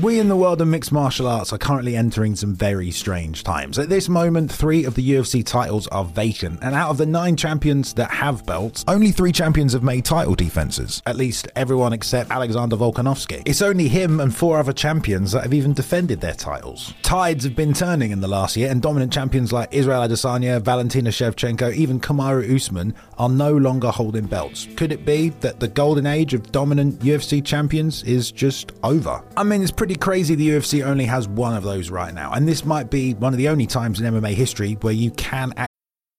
We 0.00 0.18
in 0.18 0.28
the 0.28 0.36
world 0.36 0.62
of 0.62 0.68
mixed 0.68 0.90
martial 0.90 1.26
arts 1.26 1.52
are 1.52 1.58
currently 1.58 1.96
entering 1.96 2.34
some 2.34 2.54
very 2.54 2.90
strange 2.90 3.44
times. 3.44 3.78
At 3.78 3.90
this 3.90 4.08
moment, 4.08 4.50
three 4.50 4.86
of 4.86 4.94
the 4.94 5.06
UFC 5.06 5.44
titles 5.44 5.86
are 5.88 6.06
vacant, 6.06 6.60
and 6.62 6.74
out 6.74 6.88
of 6.88 6.96
the 6.96 7.04
nine 7.04 7.36
champions 7.36 7.92
that 7.94 8.10
have 8.10 8.46
belts, 8.46 8.86
only 8.88 9.12
three 9.12 9.32
champions 9.32 9.74
have 9.74 9.82
made 9.82 10.06
title 10.06 10.34
defenses. 10.34 11.02
At 11.04 11.16
least 11.16 11.48
everyone 11.56 11.92
except 11.92 12.30
Alexander 12.30 12.74
Volkanovski. 12.74 13.42
It's 13.44 13.60
only 13.60 13.86
him 13.86 14.20
and 14.20 14.34
four 14.34 14.58
other 14.58 14.72
champions 14.72 15.32
that 15.32 15.42
have 15.42 15.52
even 15.52 15.74
defended 15.74 16.22
their 16.22 16.32
titles. 16.32 16.94
Tides 17.02 17.44
have 17.44 17.54
been 17.54 17.74
turning 17.74 18.12
in 18.12 18.22
the 18.22 18.28
last 18.28 18.56
year, 18.56 18.70
and 18.70 18.80
dominant 18.80 19.12
champions 19.12 19.52
like 19.52 19.74
Israel 19.74 20.08
Adesanya, 20.08 20.62
Valentina 20.62 21.10
Shevchenko, 21.10 21.70
even 21.74 22.00
Kamaru 22.00 22.56
Usman 22.56 22.94
are 23.18 23.28
no 23.28 23.54
longer 23.54 23.90
holding 23.90 24.24
belts. 24.24 24.68
Could 24.74 24.90
it 24.90 25.04
be 25.04 25.28
that 25.40 25.60
the 25.60 25.68
golden 25.68 26.06
age 26.06 26.32
of 26.32 26.50
dominant 26.50 27.00
UFC 27.00 27.44
champions 27.44 28.02
is 28.04 28.32
just 28.32 28.72
over? 28.82 29.22
I 29.36 29.44
mean, 29.44 29.60
it's 29.60 29.70
pretty 29.82 29.96
crazy 29.96 30.36
the 30.36 30.48
UFC 30.48 30.86
only 30.86 31.06
has 31.06 31.26
one 31.26 31.56
of 31.56 31.64
those 31.64 31.90
right 31.90 32.14
now, 32.14 32.30
and 32.30 32.46
this 32.46 32.64
might 32.64 32.88
be 32.88 33.14
one 33.14 33.34
of 33.34 33.36
the 33.36 33.48
only 33.48 33.66
times 33.66 34.00
in 34.00 34.14
MMA 34.14 34.32
history 34.32 34.74
where 34.74 34.92
you 34.92 35.10
can 35.10 35.52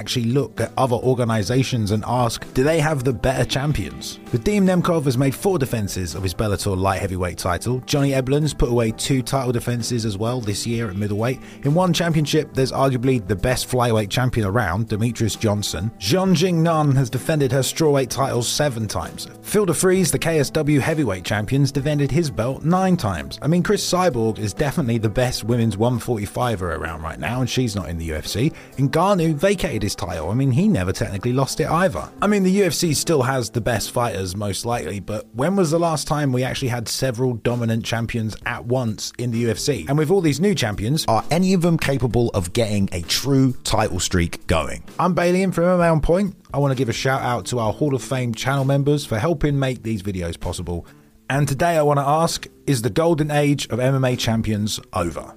actually 0.00 0.26
look 0.26 0.60
at 0.60 0.70
other 0.76 0.94
organizations 0.94 1.90
and 1.90 2.04
ask, 2.06 2.46
do 2.54 2.62
they 2.62 2.78
have 2.78 3.02
the 3.02 3.12
better 3.12 3.44
champions? 3.44 4.20
Vadim 4.26 4.62
Nemkov 4.62 5.04
has 5.04 5.18
made 5.18 5.34
four 5.34 5.58
defenses 5.58 6.14
of 6.14 6.22
his 6.22 6.32
Bellator 6.32 6.78
light 6.78 7.00
heavyweight 7.00 7.36
title. 7.36 7.80
Johnny 7.80 8.12
Eblen's 8.12 8.54
put 8.54 8.68
away 8.68 8.92
two 8.92 9.22
title 9.22 9.50
defenses 9.50 10.04
as 10.04 10.16
well 10.16 10.40
this 10.40 10.64
year 10.64 10.88
at 10.88 10.94
middleweight. 10.94 11.40
In 11.64 11.74
one 11.74 11.92
championship, 11.92 12.54
there's 12.54 12.70
arguably 12.70 13.26
the 13.26 13.34
best 13.34 13.68
flyweight 13.68 14.08
champion 14.08 14.46
around, 14.46 14.86
Demetrious 14.86 15.36
Johnson. 15.36 15.90
Xiong 15.98 16.36
Jingnan 16.36 16.94
has 16.94 17.10
defended 17.10 17.50
her 17.50 17.58
strawweight 17.58 18.08
titles 18.08 18.48
seven 18.48 18.86
times. 18.86 19.26
Phil 19.42 19.66
De 19.66 19.74
Fries, 19.74 20.12
the 20.12 20.18
KSW 20.18 20.78
heavyweight 20.78 21.24
champions, 21.24 21.72
defended 21.72 22.12
his 22.12 22.30
belt 22.30 22.62
nine 22.62 22.96
times. 22.96 23.40
I 23.42 23.48
mean, 23.48 23.64
Cris 23.64 23.84
Cyborg 23.84 24.38
is 24.38 24.54
definitely 24.54 24.98
the 24.98 25.08
best 25.08 25.42
women's 25.42 25.74
145er 25.74 26.78
around 26.78 27.02
right 27.02 27.18
now, 27.18 27.40
and 27.40 27.50
she's 27.50 27.74
not 27.74 27.88
in 27.88 27.98
the 27.98 28.10
UFC. 28.10 28.54
Ngannou 28.76 29.34
vacated 29.34 29.87
his 29.88 29.94
title. 29.94 30.30
I 30.30 30.34
mean, 30.34 30.50
he 30.50 30.68
never 30.68 30.92
technically 30.92 31.32
lost 31.32 31.60
it 31.60 31.66
either. 31.66 32.10
I 32.20 32.26
mean, 32.26 32.42
the 32.42 32.60
UFC 32.60 32.94
still 32.94 33.22
has 33.22 33.48
the 33.48 33.60
best 33.62 33.90
fighters, 33.90 34.36
most 34.36 34.66
likely, 34.66 35.00
but 35.00 35.26
when 35.34 35.56
was 35.56 35.70
the 35.70 35.78
last 35.78 36.06
time 36.06 36.30
we 36.30 36.44
actually 36.44 36.68
had 36.68 36.88
several 36.88 37.34
dominant 37.34 37.86
champions 37.86 38.36
at 38.44 38.66
once 38.66 39.12
in 39.16 39.30
the 39.30 39.44
UFC? 39.44 39.88
And 39.88 39.96
with 39.96 40.10
all 40.10 40.20
these 40.20 40.40
new 40.40 40.54
champions, 40.54 41.06
are 41.08 41.24
any 41.30 41.54
of 41.54 41.62
them 41.62 41.78
capable 41.78 42.28
of 42.30 42.52
getting 42.52 42.90
a 42.92 43.00
true 43.02 43.54
title 43.64 43.98
streak 43.98 44.46
going? 44.46 44.84
I'm 44.98 45.14
Bailey 45.14 45.42
and 45.42 45.54
from 45.54 45.64
MMA 45.64 45.90
On 45.90 46.00
Point. 46.02 46.36
I 46.52 46.58
want 46.58 46.72
to 46.72 46.76
give 46.76 46.90
a 46.90 46.92
shout 46.92 47.22
out 47.22 47.46
to 47.46 47.58
our 47.58 47.72
Hall 47.72 47.94
of 47.94 48.02
Fame 48.02 48.34
channel 48.34 48.66
members 48.66 49.06
for 49.06 49.18
helping 49.18 49.58
make 49.58 49.82
these 49.82 50.02
videos 50.02 50.38
possible. 50.38 50.86
And 51.30 51.48
today 51.48 51.78
I 51.78 51.82
want 51.82 51.98
to 51.98 52.06
ask 52.06 52.46
Is 52.66 52.82
the 52.82 52.90
golden 52.90 53.30
age 53.30 53.66
of 53.68 53.78
MMA 53.78 54.18
champions 54.18 54.80
over? 54.92 55.34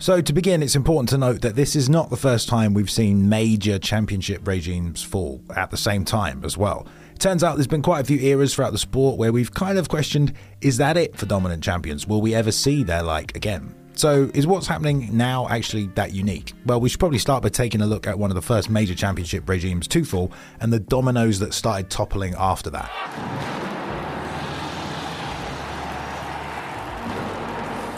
So, 0.00 0.20
to 0.20 0.32
begin, 0.32 0.62
it's 0.62 0.76
important 0.76 1.08
to 1.08 1.18
note 1.18 1.40
that 1.40 1.56
this 1.56 1.74
is 1.74 1.88
not 1.88 2.08
the 2.08 2.16
first 2.16 2.48
time 2.48 2.72
we've 2.72 2.90
seen 2.90 3.28
major 3.28 3.80
championship 3.80 4.46
regimes 4.46 5.02
fall 5.02 5.42
at 5.56 5.72
the 5.72 5.76
same 5.76 6.04
time 6.04 6.44
as 6.44 6.56
well. 6.56 6.86
It 7.14 7.18
turns 7.18 7.42
out 7.42 7.56
there's 7.56 7.66
been 7.66 7.82
quite 7.82 8.02
a 8.02 8.04
few 8.04 8.18
eras 8.20 8.54
throughout 8.54 8.70
the 8.70 8.78
sport 8.78 9.18
where 9.18 9.32
we've 9.32 9.52
kind 9.52 9.76
of 9.76 9.88
questioned 9.88 10.34
is 10.60 10.76
that 10.76 10.96
it 10.96 11.16
for 11.16 11.26
dominant 11.26 11.64
champions? 11.64 12.06
Will 12.06 12.20
we 12.20 12.32
ever 12.32 12.52
see 12.52 12.84
their 12.84 13.02
like 13.02 13.36
again? 13.36 13.74
So, 13.94 14.30
is 14.34 14.46
what's 14.46 14.68
happening 14.68 15.08
now 15.16 15.48
actually 15.48 15.88
that 15.96 16.12
unique? 16.12 16.52
Well, 16.64 16.80
we 16.80 16.88
should 16.88 17.00
probably 17.00 17.18
start 17.18 17.42
by 17.42 17.48
taking 17.48 17.80
a 17.80 17.86
look 17.86 18.06
at 18.06 18.16
one 18.16 18.30
of 18.30 18.36
the 18.36 18.42
first 18.42 18.70
major 18.70 18.94
championship 18.94 19.48
regimes 19.48 19.88
to 19.88 20.04
fall 20.04 20.30
and 20.60 20.72
the 20.72 20.78
dominoes 20.78 21.40
that 21.40 21.52
started 21.52 21.90
toppling 21.90 22.36
after 22.38 22.70
that. 22.70 23.77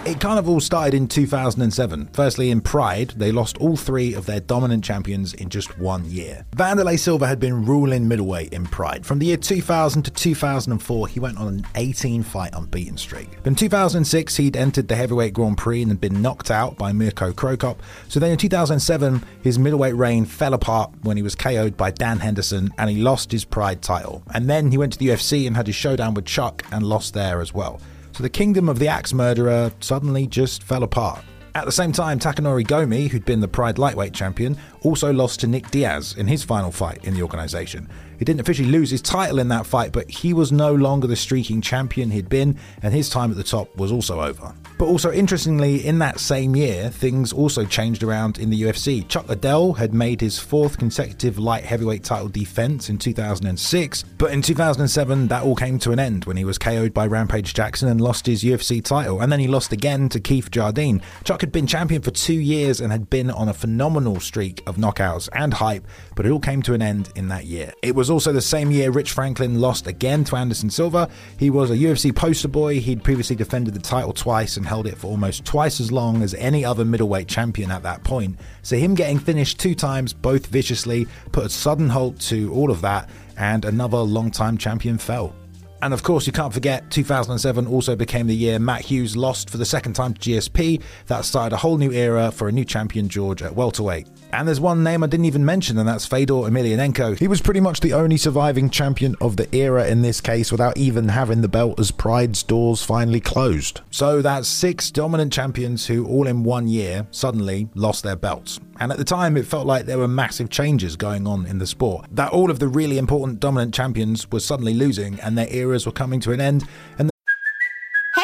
It 0.06 0.18
kind 0.18 0.38
of 0.38 0.48
all 0.48 0.60
started 0.60 0.94
in 0.94 1.08
2007. 1.08 2.08
Firstly, 2.14 2.50
in 2.50 2.62
Pride, 2.62 3.10
they 3.18 3.32
lost 3.32 3.58
all 3.58 3.76
three 3.76 4.14
of 4.14 4.24
their 4.24 4.40
dominant 4.40 4.82
champions 4.82 5.34
in 5.34 5.50
just 5.50 5.78
one 5.78 6.06
year. 6.06 6.46
Wanderlei 6.56 6.98
Silva 6.98 7.26
had 7.26 7.38
been 7.38 7.66
ruling 7.66 8.08
middleweight 8.08 8.54
in 8.54 8.64
Pride. 8.64 9.04
From 9.04 9.18
the 9.18 9.26
year 9.26 9.36
2000 9.36 10.04
to 10.04 10.10
2004, 10.10 11.06
he 11.08 11.20
went 11.20 11.36
on 11.36 11.48
an 11.48 11.66
18 11.74 12.22
fight 12.22 12.54
unbeaten 12.54 12.96
streak. 12.96 13.28
In 13.44 13.54
2006, 13.54 14.36
he'd 14.36 14.56
entered 14.56 14.88
the 14.88 14.96
heavyweight 14.96 15.34
Grand 15.34 15.58
Prix 15.58 15.82
and 15.82 16.00
been 16.00 16.22
knocked 16.22 16.50
out 16.50 16.78
by 16.78 16.92
Mirko 16.92 17.34
Cro 17.34 17.58
Cop. 17.58 17.82
So 18.08 18.18
then 18.18 18.32
in 18.32 18.38
2007, 18.38 19.22
his 19.42 19.58
middleweight 19.58 19.96
reign 19.96 20.24
fell 20.24 20.54
apart 20.54 20.92
when 21.02 21.18
he 21.18 21.22
was 21.22 21.34
KO'd 21.34 21.76
by 21.76 21.90
Dan 21.90 22.20
Henderson 22.20 22.72
and 22.78 22.88
he 22.88 23.02
lost 23.02 23.30
his 23.30 23.44
Pride 23.44 23.82
title. 23.82 24.22
And 24.32 24.48
then 24.48 24.70
he 24.70 24.78
went 24.78 24.94
to 24.94 24.98
the 24.98 25.08
UFC 25.08 25.46
and 25.46 25.56
had 25.56 25.66
his 25.66 25.76
showdown 25.76 26.14
with 26.14 26.24
Chuck 26.24 26.64
and 26.72 26.84
lost 26.84 27.12
there 27.12 27.42
as 27.42 27.52
well. 27.52 27.82
The 28.20 28.28
kingdom 28.28 28.68
of 28.68 28.78
the 28.78 28.86
axe 28.86 29.14
murderer 29.14 29.72
suddenly 29.80 30.26
just 30.26 30.62
fell 30.62 30.82
apart. 30.82 31.24
At 31.54 31.64
the 31.64 31.72
same 31.72 31.90
time, 31.90 32.18
Takanori 32.18 32.66
Gomi, 32.66 33.08
who'd 33.08 33.24
been 33.24 33.40
the 33.40 33.48
Pride 33.48 33.78
lightweight 33.78 34.12
champion, 34.12 34.58
also 34.82 35.12
lost 35.12 35.40
to 35.40 35.46
Nick 35.46 35.70
Diaz 35.70 36.14
in 36.16 36.26
his 36.26 36.42
final 36.42 36.72
fight 36.72 37.04
in 37.04 37.14
the 37.14 37.22
organisation. 37.22 37.88
He 38.20 38.24
didn't 38.26 38.42
officially 38.42 38.68
lose 38.68 38.90
his 38.90 39.00
title 39.00 39.38
in 39.38 39.48
that 39.48 39.64
fight, 39.64 39.92
but 39.92 40.10
he 40.10 40.34
was 40.34 40.52
no 40.52 40.74
longer 40.74 41.06
the 41.06 41.16
streaking 41.16 41.62
champion 41.62 42.10
he'd 42.10 42.28
been, 42.28 42.58
and 42.82 42.92
his 42.92 43.08
time 43.08 43.30
at 43.30 43.38
the 43.38 43.42
top 43.42 43.74
was 43.76 43.90
also 43.90 44.20
over. 44.20 44.54
But 44.76 44.88
also, 44.88 45.10
interestingly, 45.10 45.86
in 45.86 45.98
that 46.00 46.20
same 46.20 46.54
year, 46.54 46.90
things 46.90 47.32
also 47.32 47.64
changed 47.64 48.02
around 48.02 48.38
in 48.38 48.50
the 48.50 48.62
UFC. 48.62 49.08
Chuck 49.08 49.26
Liddell 49.26 49.72
had 49.72 49.94
made 49.94 50.20
his 50.20 50.38
fourth 50.38 50.76
consecutive 50.76 51.38
light 51.38 51.64
heavyweight 51.64 52.04
title 52.04 52.28
defense 52.28 52.90
in 52.90 52.98
2006, 52.98 54.02
but 54.18 54.32
in 54.32 54.42
2007, 54.42 55.28
that 55.28 55.42
all 55.42 55.56
came 55.56 55.78
to 55.78 55.92
an 55.92 55.98
end 55.98 56.26
when 56.26 56.36
he 56.36 56.44
was 56.44 56.58
KO'd 56.58 56.92
by 56.92 57.06
Rampage 57.06 57.54
Jackson 57.54 57.88
and 57.88 58.02
lost 58.02 58.26
his 58.26 58.44
UFC 58.44 58.84
title, 58.84 59.22
and 59.22 59.32
then 59.32 59.40
he 59.40 59.48
lost 59.48 59.72
again 59.72 60.10
to 60.10 60.20
Keith 60.20 60.50
Jardine. 60.50 61.00
Chuck 61.24 61.40
had 61.40 61.52
been 61.52 61.66
champion 61.66 62.02
for 62.02 62.10
two 62.10 62.34
years 62.34 62.82
and 62.82 62.92
had 62.92 63.08
been 63.08 63.30
on 63.30 63.48
a 63.48 63.54
phenomenal 63.54 64.20
streak 64.20 64.62
of 64.70 64.76
knockouts 64.76 65.28
and 65.34 65.52
hype, 65.52 65.86
but 66.16 66.24
it 66.24 66.30
all 66.30 66.40
came 66.40 66.62
to 66.62 66.72
an 66.72 66.80
end 66.80 67.12
in 67.14 67.28
that 67.28 67.44
year. 67.44 67.74
It 67.82 67.94
was 67.94 68.08
also 68.08 68.32
the 68.32 68.40
same 68.40 68.70
year 68.70 68.90
Rich 68.90 69.12
Franklin 69.12 69.60
lost 69.60 69.86
again 69.86 70.24
to 70.24 70.36
Anderson 70.36 70.70
Silva. 70.70 71.10
He 71.38 71.50
was 71.50 71.70
a 71.70 71.76
UFC 71.76 72.14
poster 72.14 72.48
boy. 72.48 72.80
He'd 72.80 73.04
previously 73.04 73.36
defended 73.36 73.74
the 73.74 73.80
title 73.80 74.14
twice 74.14 74.56
and 74.56 74.64
held 74.64 74.86
it 74.86 74.96
for 74.96 75.08
almost 75.08 75.44
twice 75.44 75.80
as 75.80 75.92
long 75.92 76.22
as 76.22 76.32
any 76.34 76.64
other 76.64 76.86
middleweight 76.86 77.28
champion 77.28 77.70
at 77.70 77.82
that 77.82 78.02
point. 78.04 78.38
So 78.62 78.76
him 78.76 78.94
getting 78.94 79.18
finished 79.18 79.60
two 79.60 79.74
times, 79.74 80.14
both 80.14 80.46
viciously, 80.46 81.06
put 81.32 81.44
a 81.44 81.50
sudden 81.50 81.90
halt 81.90 82.18
to 82.20 82.50
all 82.54 82.70
of 82.70 82.80
that, 82.80 83.10
and 83.36 83.64
another 83.64 83.98
long-time 83.98 84.56
champion 84.56 84.96
fell. 84.96 85.34
And 85.82 85.94
of 85.94 86.02
course, 86.02 86.26
you 86.26 86.32
can't 86.32 86.52
forget 86.52 86.90
2007 86.90 87.66
also 87.66 87.96
became 87.96 88.26
the 88.26 88.34
year 88.34 88.58
Matt 88.58 88.82
Hughes 88.82 89.16
lost 89.16 89.48
for 89.48 89.56
the 89.56 89.64
second 89.64 89.94
time 89.94 90.14
to 90.14 90.20
GSP. 90.20 90.82
That 91.06 91.24
started 91.24 91.54
a 91.54 91.58
whole 91.58 91.78
new 91.78 91.90
era 91.90 92.30
for 92.30 92.48
a 92.48 92.52
new 92.52 92.64
champion, 92.64 93.08
George, 93.08 93.42
at 93.42 93.54
welterweight. 93.54 94.06
And 94.32 94.46
there's 94.46 94.60
one 94.60 94.82
name 94.82 95.02
I 95.02 95.06
didn't 95.06 95.26
even 95.26 95.44
mention, 95.44 95.78
and 95.78 95.88
that's 95.88 96.06
Fedor 96.06 96.34
Emelianenko. 96.34 97.18
He 97.18 97.28
was 97.28 97.40
pretty 97.40 97.60
much 97.60 97.80
the 97.80 97.94
only 97.94 98.16
surviving 98.16 98.70
champion 98.70 99.16
of 99.20 99.36
the 99.36 99.52
era 99.54 99.88
in 99.88 100.02
this 100.02 100.20
case 100.20 100.52
without 100.52 100.76
even 100.76 101.08
having 101.08 101.40
the 101.40 101.48
belt 101.48 101.80
as 101.80 101.90
Pride's 101.90 102.42
doors 102.42 102.82
finally 102.82 103.20
closed. 103.20 103.80
So 103.90 104.22
that's 104.22 104.48
six 104.48 104.90
dominant 104.90 105.32
champions 105.32 105.86
who, 105.86 106.06
all 106.06 106.26
in 106.26 106.44
one 106.44 106.68
year, 106.68 107.06
suddenly 107.10 107.68
lost 107.74 108.04
their 108.04 108.16
belts. 108.16 108.60
And 108.80 108.90
at 108.90 108.98
the 108.98 109.04
time, 109.04 109.36
it 109.36 109.46
felt 109.46 109.66
like 109.66 109.84
there 109.86 109.98
were 109.98 110.08
massive 110.08 110.48
changes 110.48 110.96
going 110.96 111.26
on 111.26 111.46
in 111.46 111.58
the 111.58 111.66
sport. 111.66 112.06
That 112.10 112.32
all 112.32 112.50
of 112.50 112.58
the 112.58 112.68
really 112.68 112.98
important 112.98 113.38
dominant 113.38 113.74
champions 113.74 114.30
were 114.32 114.40
suddenly 114.40 114.74
losing 114.74 115.20
and 115.20 115.36
their 115.36 115.52
eras 115.54 115.86
were 115.86 115.92
coming 115.92 116.18
to 116.20 116.32
an 116.32 116.40
end. 116.40 116.66
And 116.98 117.10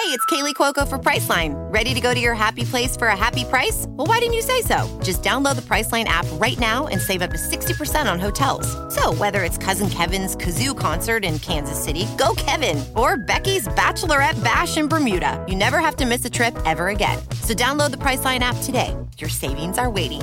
Hey, 0.06 0.12
it's 0.12 0.26
Kaley 0.26 0.55
Cuoco 0.55 0.87
for 0.87 0.99
Priceline. 0.99 1.55
Ready 1.73 1.93
to 1.93 2.00
go 2.00 2.14
to 2.14 2.20
your 2.20 2.35
happy 2.35 2.62
place 2.62 2.97
for 2.97 3.08
a 3.08 3.17
happy 3.17 3.43
price? 3.43 3.87
Well, 3.88 4.06
why 4.06 4.20
didn't 4.20 4.35
you 4.35 4.43
say 4.43 4.62
so? 4.62 4.87
Just 5.03 5.20
download 5.25 5.56
the 5.56 5.62
Priceline 5.62 6.05
app 6.05 6.26
right 6.35 6.56
now 6.61 6.87
and 6.87 7.00
save 7.00 7.23
up 7.23 7.31
to 7.31 7.37
60% 7.37 8.11
on 8.11 8.20
hotels. 8.20 8.69
So, 8.94 9.12
whether 9.14 9.43
it's 9.43 9.59
Cousin 9.59 9.91
Kevin's 9.91 10.37
Kazoo 10.37 10.79
concert 10.79 11.25
in 11.25 11.41
Kansas 11.41 11.82
City, 11.82 12.06
go 12.19 12.35
Kevin, 12.37 12.85
or 12.94 13.17
Becky's 13.17 13.67
Bachelorette 13.69 14.43
Bash 14.44 14.76
in 14.76 14.87
Bermuda, 14.87 15.44
you 15.49 15.56
never 15.56 15.81
have 15.81 15.97
to 15.97 16.06
miss 16.06 16.25
a 16.25 16.31
trip 16.31 16.56
ever 16.64 16.88
again. 16.88 17.19
So, 17.43 17.52
download 17.52 17.91
the 17.91 17.97
Priceline 17.97 18.41
app 18.41 18.62
today. 18.62 18.94
Your 19.19 19.31
savings 19.31 19.76
are 19.76 19.91
waiting. 19.91 20.23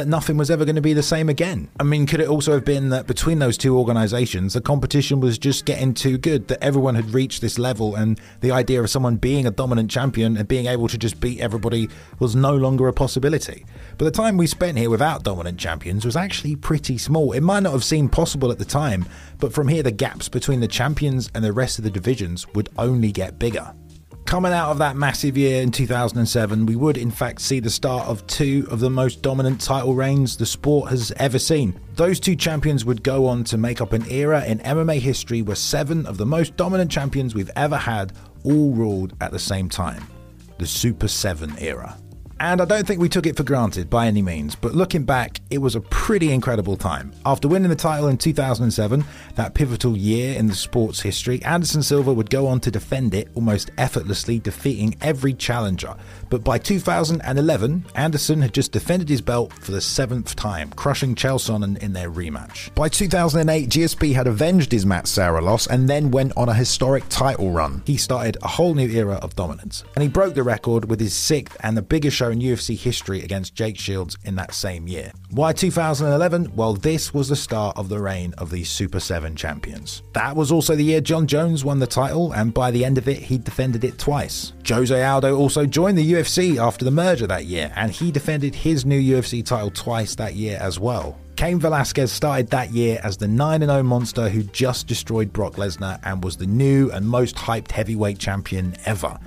Nothing 0.00 0.36
was 0.36 0.50
ever 0.50 0.64
going 0.64 0.76
to 0.76 0.82
be 0.82 0.94
the 0.94 1.02
same 1.02 1.28
again. 1.28 1.68
I 1.78 1.84
mean, 1.84 2.06
could 2.06 2.20
it 2.20 2.28
also 2.28 2.52
have 2.52 2.64
been 2.64 2.88
that 2.90 3.06
between 3.06 3.38
those 3.38 3.58
two 3.58 3.78
organizations, 3.78 4.54
the 4.54 4.60
competition 4.60 5.20
was 5.20 5.38
just 5.38 5.64
getting 5.64 5.94
too 5.94 6.18
good, 6.18 6.48
that 6.48 6.62
everyone 6.62 6.94
had 6.94 7.14
reached 7.14 7.40
this 7.40 7.58
level, 7.58 7.94
and 7.94 8.20
the 8.40 8.50
idea 8.50 8.82
of 8.82 8.90
someone 8.90 9.16
being 9.16 9.46
a 9.46 9.50
dominant 9.50 9.90
champion 9.90 10.36
and 10.36 10.48
being 10.48 10.66
able 10.66 10.88
to 10.88 10.98
just 10.98 11.20
beat 11.20 11.40
everybody 11.40 11.88
was 12.18 12.34
no 12.34 12.56
longer 12.56 12.88
a 12.88 12.92
possibility? 12.92 13.64
But 13.98 14.06
the 14.06 14.10
time 14.10 14.36
we 14.36 14.46
spent 14.46 14.78
here 14.78 14.90
without 14.90 15.24
dominant 15.24 15.58
champions 15.58 16.04
was 16.04 16.16
actually 16.16 16.56
pretty 16.56 16.98
small. 16.98 17.32
It 17.32 17.42
might 17.42 17.62
not 17.62 17.72
have 17.72 17.84
seemed 17.84 18.12
possible 18.12 18.50
at 18.50 18.58
the 18.58 18.64
time, 18.64 19.06
but 19.38 19.52
from 19.52 19.68
here, 19.68 19.82
the 19.82 19.90
gaps 19.90 20.28
between 20.28 20.60
the 20.60 20.68
champions 20.68 21.30
and 21.34 21.44
the 21.44 21.52
rest 21.52 21.78
of 21.78 21.84
the 21.84 21.90
divisions 21.90 22.46
would 22.54 22.70
only 22.78 23.12
get 23.12 23.38
bigger. 23.38 23.74
Coming 24.24 24.52
out 24.52 24.70
of 24.70 24.78
that 24.78 24.96
massive 24.96 25.36
year 25.36 25.62
in 25.62 25.70
2007, 25.70 26.64
we 26.64 26.74
would 26.76 26.96
in 26.96 27.10
fact 27.10 27.42
see 27.42 27.60
the 27.60 27.68
start 27.68 28.08
of 28.08 28.26
two 28.26 28.66
of 28.70 28.80
the 28.80 28.88
most 28.88 29.20
dominant 29.20 29.60
title 29.60 29.94
reigns 29.94 30.36
the 30.36 30.46
sport 30.46 30.90
has 30.90 31.12
ever 31.16 31.38
seen. 31.38 31.78
Those 31.96 32.18
two 32.18 32.34
champions 32.34 32.84
would 32.84 33.02
go 33.02 33.26
on 33.26 33.44
to 33.44 33.58
make 33.58 33.80
up 33.80 33.92
an 33.92 34.08
era 34.10 34.44
in 34.44 34.60
MMA 34.60 35.00
history 35.00 35.42
where 35.42 35.56
seven 35.56 36.06
of 36.06 36.16
the 36.16 36.24
most 36.24 36.56
dominant 36.56 36.90
champions 36.90 37.34
we've 37.34 37.50
ever 37.56 37.76
had 37.76 38.12
all 38.44 38.72
ruled 38.72 39.14
at 39.20 39.32
the 39.32 39.38
same 39.38 39.68
time. 39.68 40.06
The 40.58 40.66
Super 40.66 41.08
7 41.08 41.54
era. 41.58 41.98
And 42.42 42.60
I 42.60 42.64
don't 42.64 42.84
think 42.84 43.00
we 43.00 43.08
took 43.08 43.26
it 43.26 43.36
for 43.36 43.44
granted 43.44 43.88
by 43.88 44.08
any 44.08 44.20
means, 44.20 44.56
but 44.56 44.74
looking 44.74 45.04
back, 45.04 45.40
it 45.50 45.58
was 45.58 45.76
a 45.76 45.80
pretty 45.80 46.32
incredible 46.32 46.76
time. 46.76 47.12
After 47.24 47.46
winning 47.46 47.68
the 47.68 47.76
title 47.76 48.08
in 48.08 48.18
2007, 48.18 49.04
that 49.36 49.54
pivotal 49.54 49.96
year 49.96 50.36
in 50.36 50.48
the 50.48 50.54
sport's 50.56 51.00
history, 51.00 51.40
Anderson 51.44 51.84
Silva 51.84 52.12
would 52.12 52.30
go 52.30 52.48
on 52.48 52.58
to 52.58 52.70
defend 52.72 53.14
it 53.14 53.28
almost 53.36 53.70
effortlessly, 53.78 54.40
defeating 54.40 54.96
every 55.00 55.34
challenger. 55.34 55.94
But 56.30 56.42
by 56.42 56.58
2011, 56.58 57.84
Anderson 57.94 58.42
had 58.42 58.52
just 58.52 58.72
defended 58.72 59.08
his 59.08 59.20
belt 59.20 59.52
for 59.52 59.70
the 59.70 59.80
seventh 59.80 60.34
time, 60.34 60.70
crushing 60.70 61.14
Chael 61.14 61.38
Sonnen 61.38 61.78
in 61.78 61.92
their 61.92 62.10
rematch. 62.10 62.74
By 62.74 62.88
2008, 62.88 63.68
GSP 63.68 64.14
had 64.14 64.26
avenged 64.26 64.72
his 64.72 64.84
Matt 64.84 65.06
Serra 65.06 65.40
loss 65.40 65.68
and 65.68 65.88
then 65.88 66.10
went 66.10 66.32
on 66.36 66.48
a 66.48 66.54
historic 66.54 67.04
title 67.08 67.52
run. 67.52 67.84
He 67.86 67.96
started 67.96 68.36
a 68.42 68.48
whole 68.48 68.74
new 68.74 68.88
era 68.90 69.20
of 69.22 69.36
dominance, 69.36 69.84
and 69.94 70.02
he 70.02 70.08
broke 70.08 70.34
the 70.34 70.42
record 70.42 70.90
with 70.90 70.98
his 70.98 71.14
sixth 71.14 71.56
and 71.60 71.76
the 71.76 71.82
biggest 71.82 72.16
show 72.16 72.31
in 72.32 72.40
UFC 72.40 72.76
history 72.76 73.22
against 73.22 73.54
Jake 73.54 73.78
Shields 73.78 74.18
in 74.24 74.34
that 74.36 74.54
same 74.54 74.88
year. 74.88 75.12
Why 75.30 75.52
2011? 75.52 76.52
Well, 76.56 76.74
this 76.74 77.14
was 77.14 77.28
the 77.28 77.36
start 77.36 77.76
of 77.76 77.88
the 77.88 78.00
reign 78.00 78.34
of 78.38 78.50
the 78.50 78.64
Super 78.64 79.00
7 79.00 79.36
champions. 79.36 80.02
That 80.14 80.34
was 80.34 80.50
also 80.50 80.74
the 80.74 80.84
year 80.84 81.00
Jon 81.00 81.26
Jones 81.26 81.64
won 81.64 81.78
the 81.78 81.86
title, 81.86 82.32
and 82.32 82.52
by 82.52 82.70
the 82.70 82.84
end 82.84 82.98
of 82.98 83.08
it, 83.08 83.18
he 83.18 83.38
defended 83.38 83.84
it 83.84 83.98
twice. 83.98 84.52
Jose 84.66 85.02
Aldo 85.02 85.36
also 85.36 85.66
joined 85.66 85.98
the 85.98 86.12
UFC 86.12 86.56
after 86.56 86.84
the 86.84 86.90
merger 86.90 87.26
that 87.26 87.44
year, 87.44 87.72
and 87.76 87.92
he 87.92 88.10
defended 88.10 88.54
his 88.54 88.84
new 88.84 89.00
UFC 89.00 89.44
title 89.44 89.70
twice 89.70 90.14
that 90.16 90.34
year 90.34 90.58
as 90.60 90.80
well. 90.80 91.18
Cain 91.36 91.58
Velasquez 91.58 92.12
started 92.12 92.48
that 92.50 92.70
year 92.70 93.00
as 93.02 93.16
the 93.16 93.26
9 93.26 93.60
0 93.62 93.82
monster 93.82 94.28
who 94.28 94.42
just 94.44 94.86
destroyed 94.86 95.32
Brock 95.32 95.54
Lesnar 95.54 95.98
and 96.04 96.22
was 96.22 96.36
the 96.36 96.46
new 96.46 96.90
and 96.90 97.06
most 97.06 97.36
hyped 97.36 97.70
heavyweight 97.70 98.18
champion 98.18 98.76
ever. 98.84 99.18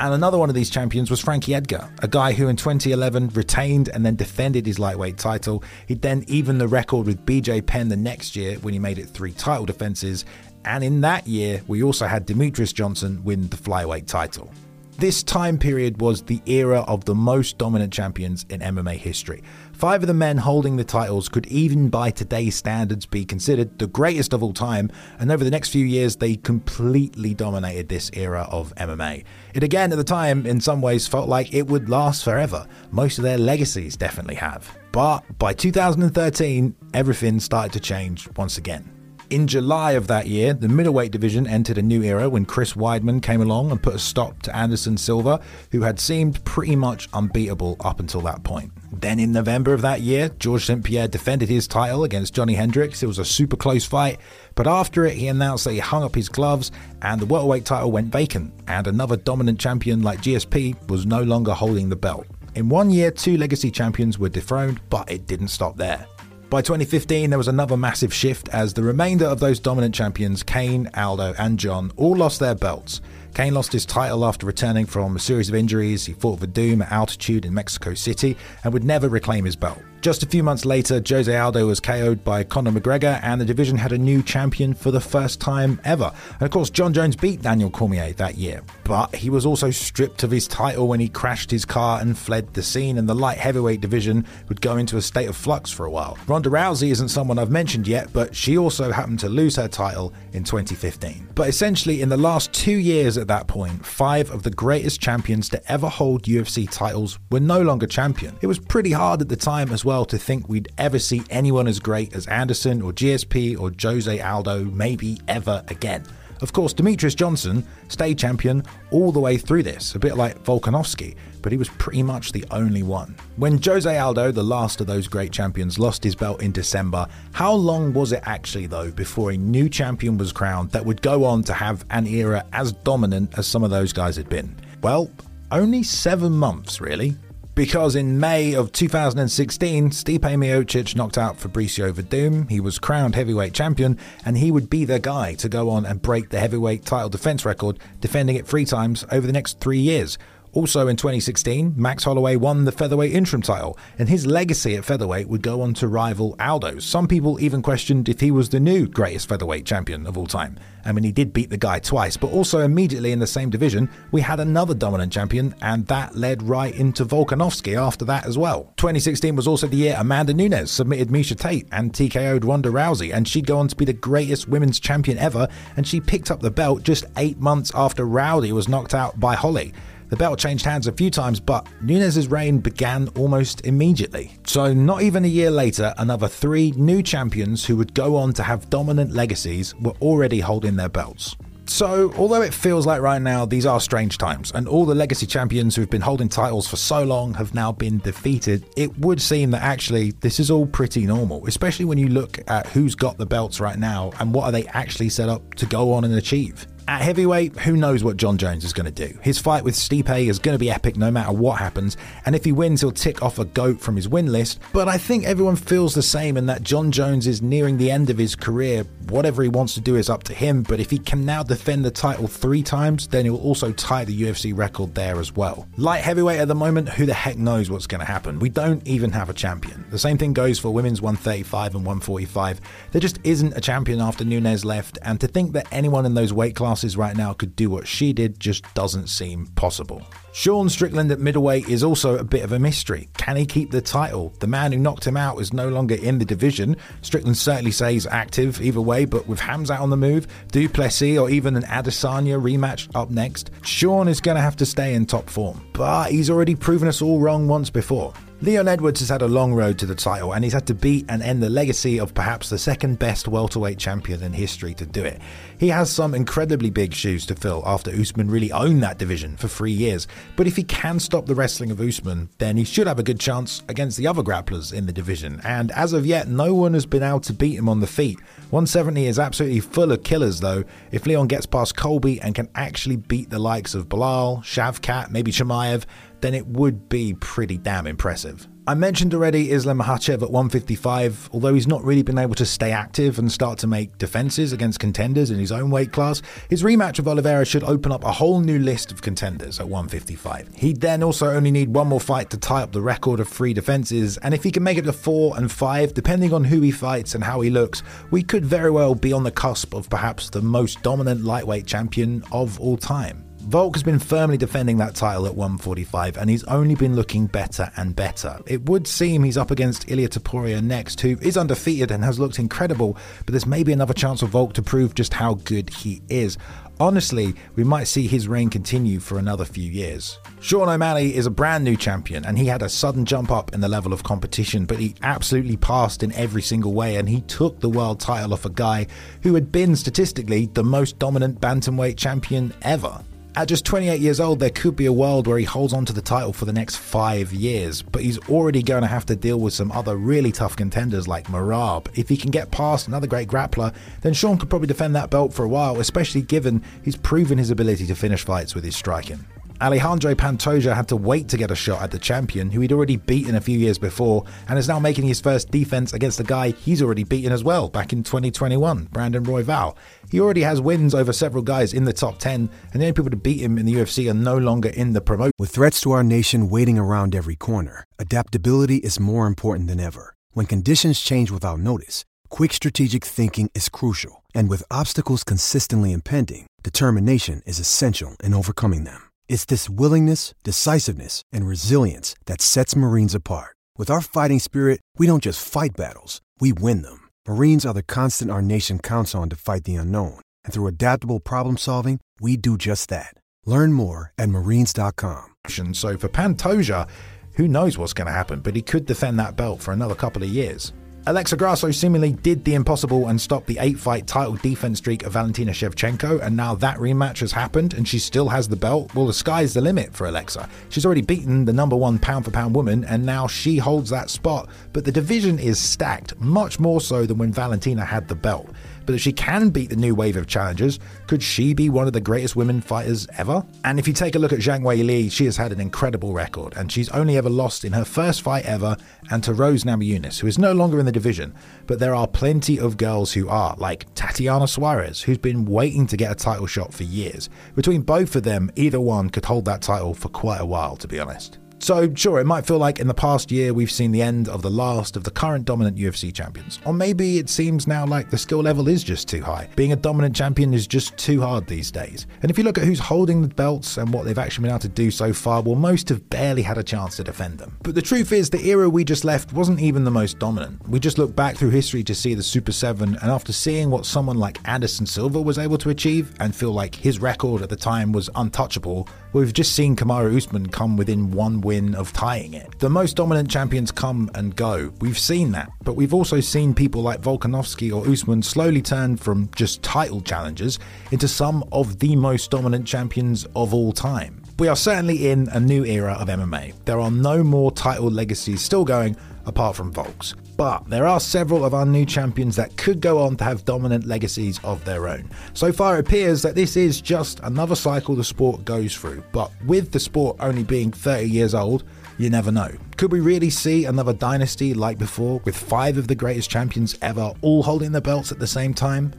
And 0.00 0.14
another 0.14 0.38
one 0.38 0.48
of 0.48 0.54
these 0.54 0.70
champions 0.70 1.10
was 1.10 1.20
Frankie 1.20 1.54
Edgar, 1.54 1.86
a 2.02 2.08
guy 2.08 2.32
who 2.32 2.48
in 2.48 2.56
2011 2.56 3.28
retained 3.34 3.90
and 3.90 4.04
then 4.04 4.16
defended 4.16 4.64
his 4.64 4.78
lightweight 4.78 5.18
title. 5.18 5.62
He'd 5.88 6.00
then 6.00 6.24
even 6.26 6.56
the 6.56 6.66
record 6.66 7.04
with 7.04 7.26
BJ 7.26 7.64
Penn 7.66 7.90
the 7.90 7.98
next 7.98 8.34
year 8.34 8.56
when 8.60 8.72
he 8.72 8.78
made 8.78 8.98
it 8.98 9.10
three 9.10 9.32
title 9.32 9.66
defenses. 9.66 10.24
And 10.64 10.82
in 10.82 11.02
that 11.02 11.26
year, 11.26 11.62
we 11.68 11.82
also 11.82 12.06
had 12.06 12.26
Demetrious 12.26 12.72
Johnson 12.72 13.22
win 13.24 13.46
the 13.50 13.58
flyweight 13.58 14.06
title. 14.06 14.50
This 14.96 15.22
time 15.22 15.58
period 15.58 16.00
was 16.00 16.22
the 16.22 16.40
era 16.46 16.80
of 16.80 17.04
the 17.04 17.14
most 17.14 17.58
dominant 17.58 17.92
champions 17.92 18.46
in 18.48 18.60
MMA 18.60 18.96
history. 18.96 19.42
Five 19.80 20.02
of 20.02 20.08
the 20.08 20.12
men 20.12 20.36
holding 20.36 20.76
the 20.76 20.84
titles 20.84 21.30
could, 21.30 21.46
even 21.46 21.88
by 21.88 22.10
today's 22.10 22.54
standards, 22.54 23.06
be 23.06 23.24
considered 23.24 23.78
the 23.78 23.86
greatest 23.86 24.34
of 24.34 24.42
all 24.42 24.52
time, 24.52 24.90
and 25.18 25.32
over 25.32 25.42
the 25.42 25.50
next 25.50 25.70
few 25.70 25.86
years, 25.86 26.16
they 26.16 26.36
completely 26.36 27.32
dominated 27.32 27.88
this 27.88 28.10
era 28.12 28.46
of 28.50 28.74
MMA. 28.74 29.24
It 29.54 29.62
again, 29.62 29.90
at 29.90 29.96
the 29.96 30.04
time, 30.04 30.44
in 30.44 30.60
some 30.60 30.82
ways, 30.82 31.06
felt 31.08 31.30
like 31.30 31.54
it 31.54 31.66
would 31.68 31.88
last 31.88 32.24
forever. 32.24 32.66
Most 32.90 33.16
of 33.16 33.24
their 33.24 33.38
legacies 33.38 33.96
definitely 33.96 34.34
have. 34.34 34.76
But 34.92 35.20
by 35.38 35.54
2013, 35.54 36.76
everything 36.92 37.40
started 37.40 37.72
to 37.72 37.80
change 37.80 38.28
once 38.36 38.58
again. 38.58 38.99
In 39.30 39.46
July 39.46 39.92
of 39.92 40.08
that 40.08 40.26
year, 40.26 40.52
the 40.52 40.68
middleweight 40.68 41.12
division 41.12 41.46
entered 41.46 41.78
a 41.78 41.82
new 41.82 42.02
era 42.02 42.28
when 42.28 42.44
Chris 42.44 42.72
Weidman 42.72 43.22
came 43.22 43.40
along 43.40 43.70
and 43.70 43.80
put 43.80 43.94
a 43.94 43.98
stop 44.00 44.42
to 44.42 44.56
Anderson 44.56 44.96
Silva, 44.96 45.40
who 45.70 45.82
had 45.82 46.00
seemed 46.00 46.44
pretty 46.44 46.74
much 46.74 47.08
unbeatable 47.12 47.76
up 47.78 48.00
until 48.00 48.22
that 48.22 48.42
point. 48.42 48.72
Then 48.92 49.20
in 49.20 49.30
November 49.30 49.72
of 49.72 49.82
that 49.82 50.00
year, 50.00 50.30
George 50.40 50.64
St. 50.64 50.82
Pierre 50.82 51.06
defended 51.06 51.48
his 51.48 51.68
title 51.68 52.02
against 52.02 52.34
Johnny 52.34 52.54
Hendricks. 52.54 53.04
It 53.04 53.06
was 53.06 53.20
a 53.20 53.24
super 53.24 53.56
close 53.56 53.84
fight, 53.84 54.18
but 54.56 54.66
after 54.66 55.06
it, 55.06 55.14
he 55.14 55.28
announced 55.28 55.62
that 55.62 55.74
he 55.74 55.78
hung 55.78 56.02
up 56.02 56.16
his 56.16 56.28
gloves 56.28 56.72
and 57.02 57.20
the 57.20 57.26
welterweight 57.26 57.64
title 57.64 57.92
went 57.92 58.10
vacant, 58.10 58.52
and 58.66 58.88
another 58.88 59.16
dominant 59.16 59.60
champion 59.60 60.02
like 60.02 60.22
GSP 60.22 60.88
was 60.88 61.06
no 61.06 61.22
longer 61.22 61.54
holding 61.54 61.88
the 61.88 61.94
belt. 61.94 62.26
In 62.56 62.68
one 62.68 62.90
year, 62.90 63.12
two 63.12 63.36
legacy 63.36 63.70
champions 63.70 64.18
were 64.18 64.28
dethroned, 64.28 64.80
but 64.90 65.08
it 65.08 65.28
didn't 65.28 65.48
stop 65.48 65.76
there. 65.76 66.04
By 66.50 66.62
2015, 66.62 67.30
there 67.30 67.38
was 67.38 67.46
another 67.46 67.76
massive 67.76 68.12
shift 68.12 68.48
as 68.48 68.74
the 68.74 68.82
remainder 68.82 69.24
of 69.24 69.38
those 69.38 69.60
dominant 69.60 69.94
champions, 69.94 70.42
Cain, 70.42 70.90
Aldo, 70.96 71.32
and 71.38 71.60
Jon, 71.60 71.92
all 71.96 72.16
lost 72.16 72.40
their 72.40 72.56
belts. 72.56 73.00
Cain 73.34 73.54
lost 73.54 73.72
his 73.72 73.86
title 73.86 74.24
after 74.24 74.46
returning 74.46 74.84
from 74.84 75.14
a 75.14 75.20
series 75.20 75.48
of 75.48 75.54
injuries. 75.54 76.06
He 76.06 76.12
fought 76.12 76.40
Werdum 76.40 76.82
at 76.84 76.90
altitude 76.90 77.44
in 77.44 77.54
Mexico 77.54 77.94
City 77.94 78.36
and 78.64 78.72
would 78.72 78.82
never 78.82 79.08
reclaim 79.08 79.44
his 79.44 79.54
belt. 79.54 79.78
Just 80.00 80.22
a 80.22 80.26
few 80.26 80.42
months 80.42 80.64
later, 80.64 81.02
Jose 81.06 81.36
Aldo 81.36 81.66
was 81.66 81.78
KO'd 81.78 82.24
by 82.24 82.42
Conor 82.42 82.70
McGregor, 82.70 83.20
and 83.22 83.38
the 83.38 83.44
division 83.44 83.76
had 83.76 83.92
a 83.92 83.98
new 83.98 84.22
champion 84.22 84.72
for 84.72 84.90
the 84.90 85.00
first 85.00 85.42
time 85.42 85.78
ever. 85.84 86.10
And 86.32 86.42
of 86.42 86.50
course, 86.50 86.70
Jon 86.70 86.94
Jones 86.94 87.16
beat 87.16 87.42
Daniel 87.42 87.68
Cormier 87.68 88.14
that 88.14 88.38
year, 88.38 88.62
but 88.84 89.14
he 89.14 89.28
was 89.28 89.44
also 89.44 89.70
stripped 89.70 90.22
of 90.22 90.30
his 90.30 90.48
title 90.48 90.88
when 90.88 91.00
he 91.00 91.08
crashed 91.10 91.50
his 91.50 91.66
car 91.66 92.00
and 92.00 92.16
fled 92.16 92.54
the 92.54 92.62
scene, 92.62 92.96
and 92.96 93.06
the 93.06 93.14
light 93.14 93.36
heavyweight 93.36 93.82
division 93.82 94.24
would 94.48 94.62
go 94.62 94.78
into 94.78 94.96
a 94.96 95.02
state 95.02 95.28
of 95.28 95.36
flux 95.36 95.70
for 95.70 95.84
a 95.84 95.90
while. 95.90 96.16
Ronda 96.26 96.48
Rousey 96.48 96.90
isn't 96.92 97.10
someone 97.10 97.38
I've 97.38 97.50
mentioned 97.50 97.86
yet, 97.86 98.10
but 98.10 98.34
she 98.34 98.56
also 98.56 98.92
happened 98.92 99.20
to 99.20 99.28
lose 99.28 99.56
her 99.56 99.68
title 99.68 100.14
in 100.32 100.44
2015. 100.44 101.28
But 101.34 101.48
essentially, 101.50 102.00
in 102.00 102.08
the 102.08 102.16
last 102.16 102.54
two 102.54 102.78
years 102.78 103.18
at 103.18 103.28
that 103.28 103.48
point, 103.48 103.84
five 103.84 104.30
of 104.30 104.44
the 104.44 104.50
greatest 104.50 104.98
champions 105.02 105.50
to 105.50 105.70
ever 105.70 105.90
hold 105.90 106.22
UFC 106.22 106.66
titles 106.70 107.18
were 107.30 107.40
no 107.40 107.60
longer 107.60 107.86
champion. 107.86 108.38
It 108.40 108.46
was 108.46 108.58
pretty 108.58 108.92
hard 108.92 109.20
at 109.20 109.28
the 109.28 109.36
time 109.36 109.72
as 109.72 109.84
well 109.84 109.89
well 109.90 110.04
to 110.04 110.18
think 110.18 110.48
we'd 110.48 110.68
ever 110.78 111.00
see 111.00 111.20
anyone 111.30 111.66
as 111.66 111.80
great 111.80 112.14
as 112.14 112.28
Anderson 112.28 112.80
or 112.80 112.92
GSP 112.92 113.58
or 113.58 113.72
Jose 113.82 114.20
Aldo, 114.20 114.62
maybe 114.66 115.20
ever 115.26 115.64
again. 115.66 116.04
Of 116.42 116.52
course, 116.52 116.72
Demetrious 116.72 117.16
Johnson 117.16 117.66
stayed 117.88 118.16
champion 118.16 118.62
all 118.92 119.10
the 119.10 119.18
way 119.18 119.36
through 119.36 119.64
this, 119.64 119.96
a 119.96 119.98
bit 119.98 120.16
like 120.16 120.44
Volkanovski, 120.44 121.16
but 121.42 121.50
he 121.50 121.58
was 121.58 121.68
pretty 121.70 122.04
much 122.04 122.30
the 122.30 122.44
only 122.52 122.84
one. 122.84 123.16
When 123.34 123.60
Jose 123.60 123.98
Aldo, 123.98 124.30
the 124.30 124.44
last 124.44 124.80
of 124.80 124.86
those 124.86 125.08
great 125.08 125.32
champions, 125.32 125.76
lost 125.76 126.04
his 126.04 126.14
belt 126.14 126.40
in 126.40 126.52
December, 126.52 127.08
how 127.32 127.52
long 127.52 127.92
was 127.92 128.12
it 128.12 128.22
actually, 128.22 128.66
though, 128.66 128.92
before 128.92 129.32
a 129.32 129.36
new 129.36 129.68
champion 129.68 130.16
was 130.18 130.30
crowned 130.30 130.70
that 130.70 130.86
would 130.86 131.02
go 131.02 131.24
on 131.24 131.42
to 131.42 131.52
have 131.52 131.84
an 131.90 132.06
era 132.06 132.44
as 132.52 132.70
dominant 132.70 133.36
as 133.36 133.48
some 133.48 133.64
of 133.64 133.70
those 133.70 133.92
guys 133.92 134.16
had 134.16 134.28
been? 134.28 134.54
Well, 134.84 135.10
only 135.50 135.82
seven 135.82 136.30
months, 136.30 136.80
really 136.80 137.16
because 137.60 137.94
in 137.94 138.18
May 138.18 138.54
of 138.54 138.72
2016, 138.72 139.90
Stipe 139.90 140.20
Miocic 140.20 140.96
knocked 140.96 141.18
out 141.18 141.38
Fabricio 141.38 141.92
Werdum. 141.92 142.48
He 142.48 142.58
was 142.58 142.78
crowned 142.78 143.14
heavyweight 143.14 143.52
champion, 143.52 143.98
and 144.24 144.38
he 144.38 144.50
would 144.50 144.70
be 144.70 144.86
the 144.86 144.98
guy 144.98 145.34
to 145.34 145.46
go 145.46 145.68
on 145.68 145.84
and 145.84 146.00
break 146.00 146.30
the 146.30 146.40
heavyweight 146.40 146.86
title 146.86 147.10
defense 147.10 147.44
record, 147.44 147.78
defending 148.00 148.36
it 148.36 148.46
three 148.46 148.64
times 148.64 149.04
over 149.12 149.26
the 149.26 149.32
next 149.34 149.60
three 149.60 149.78
years. 149.78 150.16
Also 150.52 150.88
in 150.88 150.96
2016, 150.96 151.74
Max 151.76 152.02
Holloway 152.02 152.34
won 152.34 152.64
the 152.64 152.72
featherweight 152.72 153.12
interim 153.12 153.40
title, 153.40 153.78
and 153.98 154.08
his 154.08 154.26
legacy 154.26 154.74
at 154.74 154.84
featherweight 154.84 155.28
would 155.28 155.42
go 155.42 155.62
on 155.62 155.74
to 155.74 155.86
rival 155.86 156.34
Aldo's. 156.40 156.84
Some 156.84 157.06
people 157.06 157.40
even 157.40 157.62
questioned 157.62 158.08
if 158.08 158.18
he 158.18 158.32
was 158.32 158.48
the 158.48 158.58
new 158.58 158.88
greatest 158.88 159.28
featherweight 159.28 159.64
champion 159.64 160.06
of 160.06 160.18
all 160.18 160.26
time. 160.26 160.58
I 160.84 160.92
mean, 160.92 161.04
he 161.04 161.12
did 161.12 161.32
beat 161.32 161.50
the 161.50 161.56
guy 161.56 161.78
twice, 161.78 162.16
but 162.16 162.32
also 162.32 162.60
immediately 162.60 163.12
in 163.12 163.20
the 163.20 163.26
same 163.26 163.50
division, 163.50 163.88
we 164.10 164.22
had 164.22 164.40
another 164.40 164.74
dominant 164.74 165.12
champion, 165.12 165.54
and 165.62 165.86
that 165.86 166.16
led 166.16 166.42
right 166.42 166.74
into 166.74 167.04
Volkanovski 167.04 167.78
after 167.78 168.04
that 168.06 168.26
as 168.26 168.36
well. 168.36 168.72
2016 168.76 169.36
was 169.36 169.46
also 169.46 169.68
the 169.68 169.76
year 169.76 169.94
Amanda 169.98 170.34
Nunes 170.34 170.70
submitted 170.70 171.10
Miesha 171.10 171.38
Tate 171.38 171.68
and 171.70 171.92
TKO'd 171.92 172.44
Ronda 172.44 172.70
Rousey, 172.70 173.14
and 173.14 173.28
she'd 173.28 173.46
go 173.46 173.58
on 173.58 173.68
to 173.68 173.76
be 173.76 173.84
the 173.84 173.92
greatest 173.92 174.48
women's 174.48 174.80
champion 174.80 175.18
ever, 175.18 175.46
and 175.76 175.86
she 175.86 176.00
picked 176.00 176.30
up 176.30 176.40
the 176.40 176.50
belt 176.50 176.82
just 176.82 177.04
eight 177.18 177.38
months 177.38 177.70
after 177.74 178.04
Rowdy 178.04 178.52
was 178.52 178.68
knocked 178.68 178.94
out 178.94 179.20
by 179.20 179.36
Holly. 179.36 179.72
The 180.10 180.16
belt 180.16 180.40
changed 180.40 180.64
hands 180.64 180.88
a 180.88 180.92
few 180.92 181.08
times, 181.08 181.38
but 181.38 181.68
Nunes's 181.80 182.26
reign 182.26 182.58
began 182.58 183.06
almost 183.16 183.64
immediately. 183.64 184.32
So, 184.44 184.74
not 184.74 185.02
even 185.02 185.24
a 185.24 185.28
year 185.28 185.52
later, 185.52 185.94
another 185.98 186.26
three 186.26 186.72
new 186.72 187.00
champions 187.00 187.64
who 187.64 187.76
would 187.76 187.94
go 187.94 188.16
on 188.16 188.32
to 188.32 188.42
have 188.42 188.68
dominant 188.70 189.12
legacies 189.12 189.72
were 189.76 189.94
already 190.02 190.40
holding 190.40 190.74
their 190.74 190.88
belts. 190.88 191.36
So, 191.66 192.12
although 192.16 192.42
it 192.42 192.52
feels 192.52 192.84
like 192.84 193.00
right 193.00 193.22
now 193.22 193.46
these 193.46 193.64
are 193.64 193.80
strange 193.80 194.18
times, 194.18 194.50
and 194.52 194.66
all 194.66 194.84
the 194.84 194.96
legacy 194.96 195.26
champions 195.26 195.76
who've 195.76 195.88
been 195.88 196.00
holding 196.00 196.28
titles 196.28 196.66
for 196.66 196.74
so 196.74 197.04
long 197.04 197.32
have 197.34 197.54
now 197.54 197.70
been 197.70 197.98
defeated, 197.98 198.66
it 198.76 198.98
would 198.98 199.22
seem 199.22 199.52
that 199.52 199.62
actually 199.62 200.10
this 200.20 200.40
is 200.40 200.50
all 200.50 200.66
pretty 200.66 201.06
normal, 201.06 201.46
especially 201.46 201.84
when 201.84 201.98
you 201.98 202.08
look 202.08 202.40
at 202.50 202.66
who's 202.66 202.96
got 202.96 203.16
the 203.18 203.26
belts 203.26 203.60
right 203.60 203.78
now 203.78 204.10
and 204.18 204.34
what 204.34 204.46
are 204.46 204.52
they 204.52 204.66
actually 204.66 205.08
set 205.08 205.28
up 205.28 205.54
to 205.54 205.66
go 205.66 205.92
on 205.92 206.02
and 206.02 206.14
achieve. 206.14 206.66
At 206.90 207.02
heavyweight, 207.02 207.56
who 207.60 207.76
knows 207.76 208.02
what 208.02 208.16
Jon 208.16 208.36
Jones 208.36 208.64
is 208.64 208.72
going 208.72 208.92
to 208.92 209.06
do? 209.08 209.16
His 209.22 209.38
fight 209.38 209.62
with 209.62 209.76
Stipe 209.76 210.26
is 210.26 210.40
going 210.40 210.56
to 210.56 210.58
be 210.58 210.72
epic 210.72 210.96
no 210.96 211.08
matter 211.08 211.30
what 211.30 211.60
happens, 211.60 211.96
and 212.26 212.34
if 212.34 212.44
he 212.44 212.50
wins, 212.50 212.80
he'll 212.80 212.90
tick 212.90 213.22
off 213.22 213.38
a 213.38 213.44
GOAT 213.44 213.80
from 213.80 213.94
his 213.94 214.08
win 214.08 214.32
list. 214.32 214.58
But 214.72 214.88
I 214.88 214.98
think 214.98 215.24
everyone 215.24 215.54
feels 215.54 215.94
the 215.94 216.02
same 216.02 216.36
in 216.36 216.46
that 216.46 216.64
Jon 216.64 216.90
Jones 216.90 217.28
is 217.28 217.42
nearing 217.42 217.78
the 217.78 217.92
end 217.92 218.10
of 218.10 218.18
his 218.18 218.34
career. 218.34 218.82
Whatever 219.08 219.44
he 219.44 219.48
wants 219.48 219.74
to 219.74 219.80
do 219.80 219.94
is 219.94 220.10
up 220.10 220.24
to 220.24 220.34
him, 220.34 220.64
but 220.64 220.80
if 220.80 220.90
he 220.90 220.98
can 220.98 221.24
now 221.24 221.44
defend 221.44 221.84
the 221.84 221.92
title 221.92 222.26
three 222.26 222.60
times, 222.60 223.06
then 223.06 223.24
he'll 223.24 223.36
also 223.36 223.70
tie 223.70 224.04
the 224.04 224.22
UFC 224.22 224.52
record 224.52 224.92
there 224.96 225.20
as 225.20 225.32
well. 225.32 225.68
Light 225.76 226.02
heavyweight 226.02 226.40
at 226.40 226.48
the 226.48 226.56
moment, 226.56 226.88
who 226.88 227.06
the 227.06 227.14
heck 227.14 227.38
knows 227.38 227.70
what's 227.70 227.86
going 227.86 228.00
to 228.00 228.04
happen? 228.04 228.40
We 228.40 228.48
don't 228.48 228.84
even 228.84 229.12
have 229.12 229.30
a 229.30 229.34
champion. 229.34 229.84
The 229.90 229.98
same 229.98 230.18
thing 230.18 230.32
goes 230.32 230.58
for 230.58 230.70
women's 230.70 231.00
135 231.00 231.76
and 231.76 231.86
145. 231.86 232.60
There 232.90 233.00
just 233.00 233.20
isn't 233.22 233.56
a 233.56 233.60
champion 233.60 234.00
after 234.00 234.24
Nunes 234.24 234.64
left, 234.64 234.98
and 235.02 235.20
to 235.20 235.28
think 235.28 235.52
that 235.52 235.68
anyone 235.70 236.04
in 236.04 236.14
those 236.14 236.32
weight 236.32 236.56
classes 236.56 236.79
right 236.96 237.16
now 237.16 237.32
could 237.32 237.56
do 237.56 237.70
what 237.70 237.86
she 237.86 238.12
did 238.12 238.40
just 238.40 238.64
doesn't 238.74 239.08
seem 239.08 239.46
possible. 239.48 240.02
Sean 240.32 240.68
Strickland 240.68 241.10
at 241.10 241.18
middleweight 241.18 241.68
is 241.68 241.82
also 241.82 242.16
a 242.16 242.24
bit 242.24 242.44
of 242.44 242.52
a 242.52 242.58
mystery. 242.58 243.08
Can 243.16 243.36
he 243.36 243.44
keep 243.44 243.72
the 243.72 243.80
title? 243.80 244.32
The 244.38 244.46
man 244.46 244.70
who 244.70 244.78
knocked 244.78 245.04
him 245.04 245.16
out 245.16 245.40
is 245.40 245.52
no 245.52 245.68
longer 245.68 245.96
in 245.96 246.18
the 246.18 246.24
division. 246.24 246.76
Strickland 247.02 247.36
certainly 247.36 247.72
says 247.72 248.06
active 248.06 248.60
either 248.62 248.80
way, 248.80 249.06
but 249.06 249.26
with 249.26 249.40
Hamzat 249.40 249.80
on 249.80 249.90
the 249.90 249.96
move, 249.96 250.28
Du 250.52 250.68
Plessis 250.68 251.18
or 251.18 251.30
even 251.30 251.56
an 251.56 251.64
Adesanya 251.64 252.40
rematch 252.40 252.88
up 252.94 253.10
next, 253.10 253.50
Sean 253.62 254.06
is 254.06 254.20
going 254.20 254.36
to 254.36 254.40
have 254.40 254.56
to 254.56 254.66
stay 254.66 254.94
in 254.94 255.04
top 255.04 255.28
form. 255.28 255.60
But 255.72 256.12
he's 256.12 256.30
already 256.30 256.54
proven 256.54 256.86
us 256.86 257.02
all 257.02 257.18
wrong 257.18 257.48
once 257.48 257.68
before. 257.68 258.14
Leon 258.42 258.68
Edwards 258.68 259.00
has 259.00 259.10
had 259.10 259.20
a 259.20 259.28
long 259.28 259.52
road 259.52 259.78
to 259.78 259.84
the 259.84 259.94
title 259.94 260.32
and 260.32 260.42
he's 260.42 260.54
had 260.54 260.66
to 260.68 260.74
beat 260.74 261.04
and 261.10 261.22
end 261.22 261.42
the 261.42 261.50
legacy 261.50 262.00
of 262.00 262.14
perhaps 262.14 262.48
the 262.48 262.56
second 262.56 262.98
best 262.98 263.28
welterweight 263.28 263.76
champion 263.76 264.22
in 264.22 264.32
history 264.32 264.72
to 264.72 264.86
do 264.86 265.04
it. 265.04 265.20
He 265.58 265.68
has 265.68 265.90
some 265.90 266.14
incredibly 266.14 266.70
big 266.70 266.94
shoes 266.94 267.26
to 267.26 267.34
fill 267.34 267.62
after 267.66 267.90
Usman 267.90 268.30
really 268.30 268.50
owned 268.50 268.82
that 268.82 268.96
division 268.96 269.36
for 269.36 269.46
three 269.46 269.72
years, 269.72 270.08
but 270.36 270.46
if 270.46 270.56
he 270.56 270.62
can 270.62 270.98
stop 270.98 271.26
the 271.26 271.34
wrestling 271.34 271.70
of 271.70 271.80
Usman, 271.80 272.28
then 272.38 272.56
he 272.56 272.64
should 272.64 272.86
have 272.86 272.98
a 272.98 273.02
good 273.02 273.20
chance 273.20 273.62
against 273.68 273.96
the 273.96 274.06
other 274.06 274.22
grapplers 274.22 274.72
in 274.72 274.86
the 274.86 274.92
division. 274.92 275.40
And 275.44 275.70
as 275.72 275.92
of 275.92 276.06
yet, 276.06 276.28
no 276.28 276.54
one 276.54 276.74
has 276.74 276.86
been 276.86 277.02
able 277.02 277.20
to 277.20 277.32
beat 277.32 277.56
him 277.56 277.68
on 277.68 277.80
the 277.80 277.86
feet. 277.86 278.18
170 278.50 279.06
is 279.06 279.18
absolutely 279.18 279.60
full 279.60 279.92
of 279.92 280.02
killers 280.02 280.40
though. 280.40 280.64
If 280.92 281.06
Leon 281.06 281.28
gets 281.28 281.46
past 281.46 281.76
Colby 281.76 282.20
and 282.20 282.34
can 282.34 282.48
actually 282.54 282.96
beat 282.96 283.30
the 283.30 283.38
likes 283.38 283.74
of 283.74 283.88
Belal, 283.88 284.42
Shavkat, 284.42 285.10
maybe 285.10 285.32
Chimaev, 285.32 285.84
then 286.20 286.34
it 286.34 286.46
would 286.46 286.88
be 286.88 287.14
pretty 287.14 287.58
damn 287.58 287.86
impressive. 287.86 288.48
I 288.70 288.74
mentioned 288.74 289.14
already 289.14 289.50
Islam 289.50 289.80
Makhachev 289.80 290.22
at 290.22 290.30
155, 290.30 291.30
although 291.32 291.54
he's 291.54 291.66
not 291.66 291.82
really 291.82 292.02
been 292.02 292.18
able 292.18 292.36
to 292.36 292.46
stay 292.46 292.70
active 292.70 293.18
and 293.18 293.32
start 293.32 293.58
to 293.58 293.66
make 293.66 293.98
defenses 293.98 294.52
against 294.52 294.78
contenders 294.78 295.32
in 295.32 295.40
his 295.40 295.50
own 295.50 295.70
weight 295.70 295.90
class. 295.90 296.22
His 296.48 296.62
rematch 296.62 296.98
with 296.98 297.08
Oliveira 297.08 297.44
should 297.44 297.64
open 297.64 297.90
up 297.90 298.04
a 298.04 298.12
whole 298.12 298.38
new 298.38 298.60
list 298.60 298.92
of 298.92 299.02
contenders 299.02 299.58
at 299.58 299.68
155. 299.68 300.50
He'd 300.54 300.80
then 300.80 301.02
also 301.02 301.30
only 301.30 301.50
need 301.50 301.74
one 301.74 301.88
more 301.88 301.98
fight 301.98 302.30
to 302.30 302.36
tie 302.36 302.62
up 302.62 302.70
the 302.70 302.80
record 302.80 303.18
of 303.18 303.26
three 303.26 303.52
defenses, 303.52 304.18
and 304.18 304.34
if 304.34 304.44
he 304.44 304.52
can 304.52 304.62
make 304.62 304.78
it 304.78 304.84
to 304.84 304.92
four 304.92 305.36
and 305.36 305.50
five, 305.50 305.92
depending 305.92 306.32
on 306.32 306.44
who 306.44 306.60
he 306.60 306.70
fights 306.70 307.16
and 307.16 307.24
how 307.24 307.40
he 307.40 307.50
looks, 307.50 307.82
we 308.12 308.22
could 308.22 308.46
very 308.46 308.70
well 308.70 308.94
be 308.94 309.12
on 309.12 309.24
the 309.24 309.32
cusp 309.32 309.74
of 309.74 309.90
perhaps 309.90 310.30
the 310.30 310.42
most 310.42 310.80
dominant 310.84 311.24
lightweight 311.24 311.66
champion 311.66 312.22
of 312.30 312.60
all 312.60 312.76
time. 312.76 313.29
Volk 313.48 313.74
has 313.74 313.82
been 313.82 313.98
firmly 313.98 314.36
defending 314.36 314.76
that 314.76 314.94
title 314.94 315.26
at 315.26 315.34
145 315.34 316.18
and 316.18 316.28
he's 316.28 316.44
only 316.44 316.74
been 316.74 316.94
looking 316.94 317.26
better 317.26 317.70
and 317.76 317.96
better. 317.96 318.38
It 318.46 318.68
would 318.68 318.86
seem 318.86 319.24
he's 319.24 319.38
up 319.38 319.50
against 319.50 319.90
Ilya 319.90 320.10
Topuria 320.10 320.62
next, 320.62 321.00
who 321.00 321.16
is 321.22 321.36
undefeated 321.36 321.90
and 321.90 322.04
has 322.04 322.20
looked 322.20 322.38
incredible, 322.38 322.96
but 323.24 323.32
there's 323.32 323.46
maybe 323.46 323.72
another 323.72 323.94
chance 323.94 324.20
for 324.20 324.26
Volk 324.26 324.52
to 324.52 324.62
prove 324.62 324.94
just 324.94 325.14
how 325.14 325.34
good 325.34 325.70
he 325.70 326.02
is. 326.08 326.36
Honestly, 326.78 327.34
we 327.56 327.64
might 327.64 327.88
see 327.88 328.06
his 328.06 328.28
reign 328.28 328.50
continue 328.50 329.00
for 329.00 329.18
another 329.18 329.44
few 329.44 329.68
years. 329.70 330.18
Sean 330.40 330.68
O'Malley 330.68 331.16
is 331.16 331.26
a 331.26 331.30
brand 331.30 331.64
new 331.64 331.76
champion 331.76 332.24
and 332.24 332.38
he 332.38 332.46
had 332.46 332.62
a 332.62 332.68
sudden 332.68 333.04
jump 333.04 333.30
up 333.30 333.52
in 333.52 333.60
the 333.60 333.68
level 333.68 333.92
of 333.92 334.02
competition, 334.02 334.64
but 334.64 334.78
he 334.78 334.94
absolutely 335.02 335.56
passed 335.56 336.02
in 336.02 336.12
every 336.12 336.42
single 336.42 336.72
way 336.72 336.96
and 336.96 337.08
he 337.08 337.22
took 337.22 337.58
the 337.60 337.68
world 337.68 338.00
title 338.00 338.32
off 338.32 338.44
a 338.44 338.50
guy 338.50 338.86
who 339.22 339.34
had 339.34 339.50
been 339.50 339.74
statistically 339.74 340.46
the 340.52 340.64
most 340.64 340.98
dominant 340.98 341.40
bantamweight 341.40 341.96
champion 341.96 342.52
ever. 342.62 343.02
At 343.36 343.46
just 343.46 343.64
28 343.64 344.00
years 344.00 344.18
old, 344.18 344.40
there 344.40 344.50
could 344.50 344.74
be 344.74 344.86
a 344.86 344.92
world 344.92 345.28
where 345.28 345.38
he 345.38 345.44
holds 345.44 345.72
on 345.72 345.84
to 345.86 345.92
the 345.92 346.02
title 346.02 346.32
for 346.32 346.46
the 346.46 346.52
next 346.52 346.76
five 346.76 347.32
years, 347.32 347.80
but 347.80 348.02
he's 348.02 348.18
already 348.28 348.60
going 348.60 348.82
to 348.82 348.88
have 348.88 349.06
to 349.06 349.14
deal 349.14 349.38
with 349.38 349.54
some 349.54 349.70
other 349.70 349.96
really 349.96 350.32
tough 350.32 350.56
contenders 350.56 351.06
like 351.06 351.28
Merab. 351.28 351.86
If 351.96 352.08
he 352.08 352.16
can 352.16 352.32
get 352.32 352.50
past 352.50 352.88
another 352.88 353.06
great 353.06 353.28
grappler, 353.28 353.72
then 354.02 354.14
Sean 354.14 354.36
could 354.36 354.50
probably 354.50 354.66
defend 354.66 354.96
that 354.96 355.10
belt 355.10 355.32
for 355.32 355.44
a 355.44 355.48
while, 355.48 355.78
especially 355.78 356.22
given 356.22 356.64
he's 356.82 356.96
proven 356.96 357.38
his 357.38 357.52
ability 357.52 357.86
to 357.86 357.94
finish 357.94 358.24
fights 358.24 358.56
with 358.56 358.64
his 358.64 358.74
striking. 358.74 359.24
Alejandro 359.60 360.14
Pantoja 360.14 360.74
had 360.74 360.88
to 360.88 360.96
wait 360.96 361.28
to 361.28 361.36
get 361.36 361.50
a 361.50 361.54
shot 361.54 361.82
at 361.82 361.90
the 361.90 361.98
champion, 361.98 362.50
who 362.50 362.62
he'd 362.62 362.72
already 362.72 362.96
beaten 362.96 363.34
a 363.34 363.40
few 363.42 363.58
years 363.58 363.76
before, 363.78 364.24
and 364.48 364.58
is 364.58 364.68
now 364.68 364.78
making 364.78 365.04
his 365.06 365.20
first 365.20 365.50
defense 365.50 365.92
against 365.92 366.18
a 366.18 366.24
guy 366.24 366.52
he's 366.52 366.80
already 366.80 367.04
beaten 367.04 367.30
as 367.30 367.44
well 367.44 367.68
back 367.68 367.92
in 367.92 368.02
2021, 368.02 368.84
Brandon 368.90 369.22
Royval. 369.22 369.76
He 370.10 370.18
already 370.18 370.40
has 370.42 370.62
wins 370.62 370.94
over 370.94 371.12
several 371.12 371.42
guys 371.42 371.74
in 371.74 371.84
the 371.84 371.92
top 371.92 372.18
10, 372.18 372.48
and 372.72 372.80
the 372.80 372.86
only 372.86 372.94
people 372.94 373.10
to 373.10 373.18
beat 373.18 373.42
him 373.42 373.58
in 373.58 373.66
the 373.66 373.74
UFC 373.74 374.10
are 374.10 374.14
no 374.14 374.38
longer 374.38 374.70
in 374.70 374.94
the 374.94 375.02
promotion. 375.02 375.32
With 375.38 375.50
threats 375.50 375.82
to 375.82 375.92
our 375.92 376.02
nation 376.02 376.48
waiting 376.48 376.78
around 376.78 377.14
every 377.14 377.36
corner, 377.36 377.84
adaptability 377.98 378.76
is 378.76 378.98
more 378.98 379.26
important 379.26 379.68
than 379.68 379.78
ever. 379.78 380.14
When 380.32 380.46
conditions 380.46 381.00
change 381.00 381.30
without 381.30 381.58
notice, 381.58 382.06
quick 382.30 382.54
strategic 382.54 383.04
thinking 383.04 383.50
is 383.54 383.68
crucial, 383.68 384.24
and 384.34 384.48
with 384.48 384.62
obstacles 384.70 385.22
consistently 385.22 385.92
impending, 385.92 386.46
determination 386.62 387.42
is 387.44 387.58
essential 387.58 388.16
in 388.24 388.32
overcoming 388.32 388.84
them. 388.84 389.09
It's 389.30 389.44
this 389.44 389.70
willingness, 389.70 390.34
decisiveness, 390.42 391.22
and 391.32 391.46
resilience 391.46 392.16
that 392.26 392.42
sets 392.42 392.74
Marines 392.74 393.14
apart. 393.14 393.54
With 393.78 393.88
our 393.88 394.00
fighting 394.00 394.40
spirit, 394.40 394.80
we 394.98 395.06
don't 395.06 395.22
just 395.22 395.48
fight 395.48 395.70
battles, 395.76 396.20
we 396.40 396.52
win 396.52 396.82
them. 396.82 397.06
Marines 397.28 397.64
are 397.64 397.72
the 397.72 397.84
constant 397.84 398.32
our 398.32 398.42
nation 398.42 398.80
counts 398.80 399.14
on 399.14 399.28
to 399.30 399.36
fight 399.36 399.62
the 399.62 399.76
unknown. 399.76 400.18
And 400.44 400.52
through 400.52 400.66
adaptable 400.66 401.20
problem 401.20 401.56
solving, 401.58 402.00
we 402.20 402.36
do 402.36 402.58
just 402.58 402.88
that. 402.88 403.14
Learn 403.46 403.72
more 403.72 404.12
at 404.18 404.30
marines.com. 404.30 405.36
So 405.74 405.96
for 405.96 406.08
Pantoja, 406.08 406.88
who 407.34 407.46
knows 407.46 407.78
what's 407.78 407.94
going 407.94 408.06
to 408.06 408.12
happen, 408.12 408.40
but 408.40 408.56
he 408.56 408.62
could 408.62 408.84
defend 408.84 409.20
that 409.20 409.36
belt 409.36 409.62
for 409.62 409.72
another 409.72 409.94
couple 409.94 410.24
of 410.24 410.28
years. 410.28 410.72
Alexa 411.06 411.34
Grasso 411.34 411.70
seemingly 411.70 412.12
did 412.12 412.44
the 412.44 412.52
impossible 412.52 413.08
and 413.08 413.18
stopped 413.18 413.46
the 413.46 413.56
eight 413.60 413.78
fight 413.78 414.06
title 414.06 414.34
defense 414.34 414.78
streak 414.78 415.02
of 415.04 415.14
Valentina 415.14 415.50
Shevchenko, 415.50 416.20
and 416.20 416.36
now 416.36 416.54
that 416.56 416.76
rematch 416.76 417.20
has 417.20 417.32
happened 417.32 417.72
and 417.72 417.88
she 417.88 417.98
still 417.98 418.28
has 418.28 418.48
the 418.48 418.56
belt. 418.56 418.94
Well, 418.94 419.06
the 419.06 419.14
sky's 419.14 419.54
the 419.54 419.62
limit 419.62 419.94
for 419.94 420.06
Alexa. 420.06 420.46
She's 420.68 420.84
already 420.84 421.00
beaten 421.00 421.46
the 421.46 421.54
number 421.54 421.74
one 421.74 421.98
pound 421.98 422.26
for 422.26 422.30
pound 422.30 422.54
woman, 422.54 422.84
and 422.84 423.04
now 423.04 423.26
she 423.26 423.56
holds 423.56 423.88
that 423.90 424.10
spot. 424.10 424.50
But 424.74 424.84
the 424.84 424.92
division 424.92 425.38
is 425.38 425.58
stacked, 425.58 426.20
much 426.20 426.60
more 426.60 426.82
so 426.82 427.06
than 427.06 427.16
when 427.16 427.32
Valentina 427.32 427.84
had 427.84 428.06
the 428.06 428.14
belt. 428.14 428.50
But 428.86 428.94
if 428.94 429.00
she 429.00 429.12
can 429.12 429.50
beat 429.50 429.70
the 429.70 429.76
new 429.76 429.94
wave 429.94 430.16
of 430.16 430.26
challengers, 430.26 430.78
could 431.06 431.22
she 431.22 431.54
be 431.54 431.70
one 431.70 431.86
of 431.86 431.92
the 431.92 432.00
greatest 432.00 432.36
women 432.36 432.60
fighters 432.60 433.06
ever? 433.18 433.44
And 433.64 433.78
if 433.78 433.88
you 433.88 433.94
take 433.94 434.14
a 434.14 434.18
look 434.18 434.32
at 434.32 434.38
Zhang 434.38 434.62
Weili, 434.62 435.10
she 435.10 435.24
has 435.24 435.36
had 435.36 435.52
an 435.52 435.60
incredible 435.60 436.12
record, 436.12 436.54
and 436.56 436.70
she's 436.70 436.88
only 436.90 437.16
ever 437.16 437.28
lost 437.28 437.64
in 437.64 437.72
her 437.72 437.84
first 437.84 438.22
fight 438.22 438.44
ever, 438.44 438.76
and 439.10 439.24
to 439.24 439.34
Rose 439.34 439.64
Namajunas, 439.64 440.20
who 440.20 440.26
is 440.26 440.38
no 440.38 440.52
longer 440.52 440.78
in 440.78 440.86
the 440.86 440.92
division. 440.92 441.34
But 441.66 441.78
there 441.78 441.94
are 441.94 442.06
plenty 442.06 442.58
of 442.58 442.76
girls 442.76 443.12
who 443.12 443.28
are, 443.28 443.56
like 443.58 443.92
Tatiana 443.94 444.46
Suarez, 444.46 445.02
who's 445.02 445.18
been 445.18 445.44
waiting 445.44 445.86
to 445.88 445.96
get 445.96 446.12
a 446.12 446.14
title 446.14 446.46
shot 446.46 446.72
for 446.72 446.84
years. 446.84 447.28
Between 447.56 447.82
both 447.82 448.14
of 448.14 448.22
them, 448.22 448.50
either 448.54 448.80
one 448.80 449.10
could 449.10 449.24
hold 449.24 449.46
that 449.46 449.62
title 449.62 449.94
for 449.94 450.08
quite 450.08 450.40
a 450.40 450.46
while, 450.46 450.76
to 450.76 450.86
be 450.86 451.00
honest. 451.00 451.39
So, 451.62 451.92
sure, 451.94 452.18
it 452.18 452.26
might 452.26 452.46
feel 452.46 452.56
like 452.56 452.80
in 452.80 452.88
the 452.88 452.94
past 452.94 453.30
year 453.30 453.52
we've 453.52 453.70
seen 453.70 453.92
the 453.92 454.00
end 454.00 454.28
of 454.30 454.40
the 454.40 454.50
last 454.50 454.96
of 454.96 455.04
the 455.04 455.10
current 455.10 455.44
dominant 455.44 455.76
UFC 455.76 456.12
champions. 456.12 456.58
Or 456.64 456.72
maybe 456.72 457.18
it 457.18 457.28
seems 457.28 457.66
now 457.66 457.84
like 457.84 458.08
the 458.08 458.16
skill 458.16 458.40
level 458.40 458.66
is 458.66 458.82
just 458.82 459.08
too 459.08 459.20
high. 459.20 459.46
Being 459.56 459.72
a 459.72 459.76
dominant 459.76 460.16
champion 460.16 460.54
is 460.54 460.66
just 460.66 460.96
too 460.96 461.20
hard 461.20 461.46
these 461.46 461.70
days. 461.70 462.06
And 462.22 462.30
if 462.30 462.38
you 462.38 462.44
look 462.44 462.56
at 462.56 462.64
who's 462.64 462.80
holding 462.80 463.20
the 463.20 463.28
belts 463.28 463.76
and 463.76 463.92
what 463.92 464.06
they've 464.06 464.18
actually 464.18 464.44
been 464.44 464.52
able 464.52 464.60
to 464.60 464.68
do 464.68 464.90
so 464.90 465.12
far, 465.12 465.42
well, 465.42 465.54
most 465.54 465.90
have 465.90 466.08
barely 466.08 466.40
had 466.40 466.56
a 466.56 466.62
chance 466.62 466.96
to 466.96 467.04
defend 467.04 467.38
them. 467.38 467.58
But 467.62 467.74
the 467.74 467.82
truth 467.82 468.10
is, 468.12 468.30
the 468.30 468.42
era 468.48 468.70
we 468.70 468.82
just 468.82 469.04
left 469.04 469.34
wasn't 469.34 469.60
even 469.60 469.84
the 469.84 469.90
most 469.90 470.18
dominant. 470.18 470.66
We 470.66 470.80
just 470.80 470.96
look 470.96 471.14
back 471.14 471.36
through 471.36 471.50
history 471.50 471.84
to 471.84 471.94
see 471.94 472.14
the 472.14 472.22
Super 472.22 472.52
7, 472.52 472.96
and 472.96 473.10
after 473.10 473.34
seeing 473.34 473.68
what 473.68 473.84
someone 473.84 474.16
like 474.16 474.38
Anderson 474.48 474.86
Silva 474.86 475.20
was 475.20 475.38
able 475.38 475.58
to 475.58 475.68
achieve 475.68 476.14
and 476.20 476.34
feel 476.34 476.52
like 476.52 476.74
his 476.74 477.00
record 477.00 477.42
at 477.42 477.50
the 477.50 477.56
time 477.56 477.92
was 477.92 478.08
untouchable, 478.14 478.88
We've 479.12 479.32
just 479.32 479.56
seen 479.56 479.74
Kamaru 479.74 480.16
Usman 480.16 480.50
come 480.50 480.76
within 480.76 481.10
one 481.10 481.40
win 481.40 481.74
of 481.74 481.92
tying 481.92 482.32
it. 482.32 482.60
The 482.60 482.70
most 482.70 482.94
dominant 482.94 483.28
champions 483.28 483.72
come 483.72 484.08
and 484.14 484.36
go. 484.36 484.72
We've 484.80 484.98
seen 484.98 485.32
that. 485.32 485.50
But 485.64 485.74
we've 485.74 485.92
also 485.92 486.20
seen 486.20 486.54
people 486.54 486.82
like 486.82 487.00
Volkanovski 487.00 487.74
or 487.74 487.90
Usman 487.90 488.22
slowly 488.22 488.62
turn 488.62 488.96
from 488.96 489.28
just 489.34 489.64
title 489.64 490.00
challengers 490.00 490.60
into 490.92 491.08
some 491.08 491.42
of 491.50 491.80
the 491.80 491.96
most 491.96 492.30
dominant 492.30 492.68
champions 492.68 493.26
of 493.34 493.52
all 493.52 493.72
time. 493.72 494.22
We 494.38 494.46
are 494.46 494.54
certainly 494.54 495.10
in 495.10 495.28
a 495.30 495.40
new 495.40 495.64
era 495.64 495.94
of 495.94 496.06
MMA. 496.06 496.54
There 496.64 496.78
are 496.78 496.90
no 496.92 497.24
more 497.24 497.50
title 497.50 497.90
legacies 497.90 498.42
still 498.42 498.64
going 498.64 498.96
apart 499.26 499.56
from 499.56 499.72
Volks. 499.72 500.14
But 500.36 500.68
there 500.70 500.86
are 500.86 501.00
several 501.00 501.44
of 501.44 501.52
our 501.52 501.66
new 501.66 501.84
champions 501.84 502.36
that 502.36 502.56
could 502.56 502.80
go 502.80 502.98
on 502.98 503.16
to 503.16 503.24
have 503.24 503.44
dominant 503.44 503.86
legacies 503.86 504.40
of 504.42 504.64
their 504.64 504.88
own. 504.88 505.10
So 505.34 505.52
far, 505.52 505.76
it 505.76 505.80
appears 505.80 506.22
that 506.22 506.34
this 506.34 506.56
is 506.56 506.80
just 506.80 507.20
another 507.20 507.54
cycle 507.54 507.94
the 507.94 508.04
sport 508.04 508.44
goes 508.44 508.74
through. 508.74 509.04
But 509.12 509.30
with 509.44 509.72
the 509.72 509.80
sport 509.80 510.16
only 510.20 510.44
being 510.44 510.72
30 510.72 511.08
years 511.08 511.34
old, 511.34 511.64
you 511.98 512.08
never 512.08 512.32
know. 512.32 512.50
Could 512.78 512.92
we 512.92 513.00
really 513.00 513.28
see 513.28 513.66
another 513.66 513.92
dynasty 513.92 514.54
like 514.54 514.78
before, 514.78 515.20
with 515.26 515.36
five 515.36 515.76
of 515.76 515.86
the 515.86 515.94
greatest 515.94 516.30
champions 516.30 516.78
ever 516.80 517.12
all 517.20 517.42
holding 517.42 517.72
the 517.72 517.80
belts 517.82 518.10
at 518.10 518.18
the 518.18 518.26
same 518.26 518.54
time? 518.54 518.94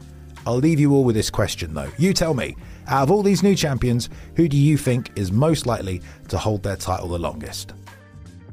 I'll 0.45 0.57
leave 0.57 0.79
you 0.79 0.93
all 0.93 1.03
with 1.03 1.15
this 1.15 1.29
question 1.29 1.73
though. 1.73 1.89
You 1.97 2.13
tell 2.13 2.33
me, 2.33 2.55
out 2.87 3.03
of 3.03 3.11
all 3.11 3.23
these 3.23 3.43
new 3.43 3.55
champions, 3.55 4.09
who 4.35 4.47
do 4.47 4.57
you 4.57 4.77
think 4.77 5.11
is 5.15 5.31
most 5.31 5.65
likely 5.65 6.01
to 6.27 6.37
hold 6.37 6.63
their 6.63 6.75
title 6.75 7.07
the 7.07 7.19
longest? 7.19 7.73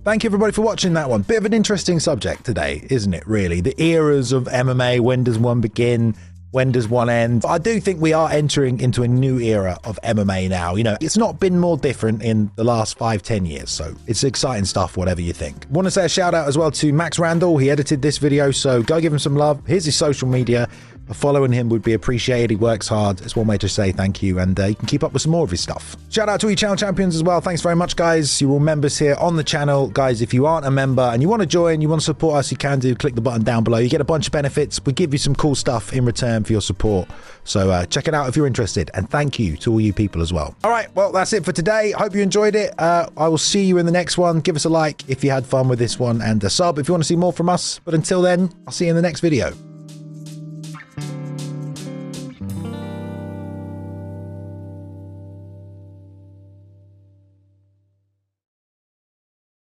Thank 0.09 0.25
you 0.25 0.29
everybody 0.29 0.53
for 0.53 0.63
watching 0.63 0.95
that 0.95 1.11
one. 1.11 1.21
Bit 1.21 1.37
of 1.37 1.45
an 1.45 1.53
interesting 1.53 2.01
subject 2.01 2.43
today, 2.43 2.87
isn't 2.89 3.13
it, 3.13 3.27
really? 3.27 3.61
The 3.61 3.79
eras 3.79 4.33
of 4.33 4.45
MMA, 4.45 5.01
when 5.01 5.23
does 5.23 5.39
one 5.39 5.61
begin? 5.61 6.17
When 6.51 6.73
does 6.73 6.89
one 6.89 7.11
end? 7.11 7.45
I 7.45 7.59
do 7.59 7.79
think 7.79 8.01
we 8.01 8.15
are 8.15 8.31
entering 8.31 8.81
into 8.81 9.03
a 9.03 9.09
new 9.09 9.39
era 9.39 9.79
of 9.85 10.01
MMA 10.03 10.49
now. 10.49 10.77
You 10.77 10.85
know, 10.85 10.97
it's 11.03 11.19
not 11.19 11.39
been 11.39 11.61
more 11.61 11.77
different 11.77 12.23
in 12.23 12.51
the 12.57 12.65
last 12.65 12.97
five, 12.97 13.23
ten 13.23 13.45
years. 13.45 13.69
So 13.69 13.95
it's 14.07 14.25
exciting 14.25 14.65
stuff, 14.65 14.97
whatever 14.97 15.21
you 15.21 15.35
think. 15.35 15.67
Want 15.69 15.85
to 15.85 15.91
say 15.91 16.07
a 16.07 16.09
shout 16.09 16.33
out 16.33 16.49
as 16.49 16.57
well 16.57 16.71
to 16.71 16.91
Max 16.91 17.19
Randall. 17.19 17.59
He 17.59 17.71
edited 17.71 18.01
this 18.01 18.17
video, 18.17 18.51
so 18.51 18.83
go 18.83 19.03
give 19.03 19.13
him 19.13 19.19
some 19.19 19.37
love. 19.37 19.63
Here's 19.67 19.85
his 19.85 19.97
social 19.97 20.27
media. 20.27 20.71
Following 21.13 21.53
him 21.53 21.69
would 21.69 21.83
be 21.83 21.95
appreciated. 21.95 22.51
He 22.51 22.57
works 22.57 22.89
hard. 22.89 23.21
It's 23.23 23.35
one 23.35 23.47
way 23.47 23.59
to 23.59 23.69
say 23.69 23.93
thank 23.93 24.23
you, 24.23 24.39
and 24.39 24.59
uh, 24.59 24.67
you 24.67 24.75
can 24.75 24.87
keep 24.87 25.03
up 25.03 25.13
with 25.13 25.23
some 25.23 25.33
more 25.33 25.45
of 25.45 25.51
his 25.51 25.61
stuff. 25.61 25.97
Shout 26.11 26.29
out 26.29 26.41
to 26.41 26.51
each 26.51 26.61
channel 26.61 26.77
champions 26.77 27.15
as 27.15 27.23
well. 27.23 27.41
Thanks 27.41 27.63
very 27.63 27.77
much, 27.77 27.97
guys. 27.97 28.41
You're 28.41 28.51
all 28.51 28.61
members 28.61 28.99
here 28.99 29.17
on 29.21 29.37
the 29.37 29.45
channel. 29.45 29.89
Guys, 29.89 30.23
if 30.23 30.35
you 30.35 30.47
aren't 30.47 30.67
a 30.67 30.71
member 30.71 31.03
and 31.03 31.23
you 31.23 31.29
want 31.29 31.41
to 31.41 31.47
join, 31.47 31.81
you 31.81 31.89
want 31.89 32.01
to 32.01 32.05
support 32.05 32.37
us, 32.37 32.51
you 32.51 32.57
can 32.57 32.79
do. 32.79 32.95
Click 32.95 33.15
the 33.15 33.21
button 33.21 33.43
down 33.43 33.65
below. 33.65 33.79
You 33.79 33.89
get 33.89 34.01
a 34.01 34.05
bunch 34.05 34.27
of 34.27 34.33
benefits. 34.33 34.81
We 34.85 34.93
give 34.93 35.13
you 35.13 35.19
some 35.19 35.35
cool 35.35 35.55
stuff 35.55 35.93
in 35.93 36.05
return 36.05 36.45
for 36.45 36.53
your 36.53 36.61
support. 36.61 37.09
So 37.45 37.71
uh, 37.71 37.87
check 37.87 38.09
it 38.09 38.15
out 38.15 38.29
if 38.29 38.37
you're 38.37 38.47
interested. 38.47 38.91
And 38.95 39.09
thank 39.09 39.39
you 39.39 39.57
to 39.59 39.73
all 39.73 39.81
you 39.81 39.93
people 39.93 40.23
as 40.23 40.33
well. 40.33 40.55
All 40.65 40.71
right, 40.71 40.95
well, 40.95 41.13
that's 41.13 41.33
it 41.33 41.45
for 41.45 41.53
today. 41.53 41.93
Hope 41.93 42.15
you 42.15 42.23
enjoyed 42.23 42.55
it. 42.55 42.79
Uh, 42.79 43.09
I 43.17 43.29
will 43.29 43.39
see 43.39 43.65
you 43.65 43.79
in 43.79 43.87
the 43.87 43.93
next 43.93 44.19
one. 44.19 44.41
Give 44.41 44.57
us 44.57 44.65
a 44.65 44.69
like 44.69 45.09
if 45.09 45.25
you 45.25 45.31
had 45.31 45.47
fun 45.47 45.69
with 45.69 45.79
this 45.79 45.99
one 45.99 46.21
and 46.21 46.43
a 46.45 46.51
sub 46.51 46.79
if 46.79 46.89
you 46.89 46.95
want 46.95 47.05
to 47.05 47.09
see 47.09 47.17
more 47.17 47.33
from 47.33 47.49
us. 47.49 47.81
But 47.85 47.95
until 47.95 48.23
then, 48.23 48.51
I'll 48.67 48.73
see 48.73 48.85
you 48.85 48.91
in 48.91 48.97
the 48.97 49.03
next 49.03 49.21
video. 49.21 49.68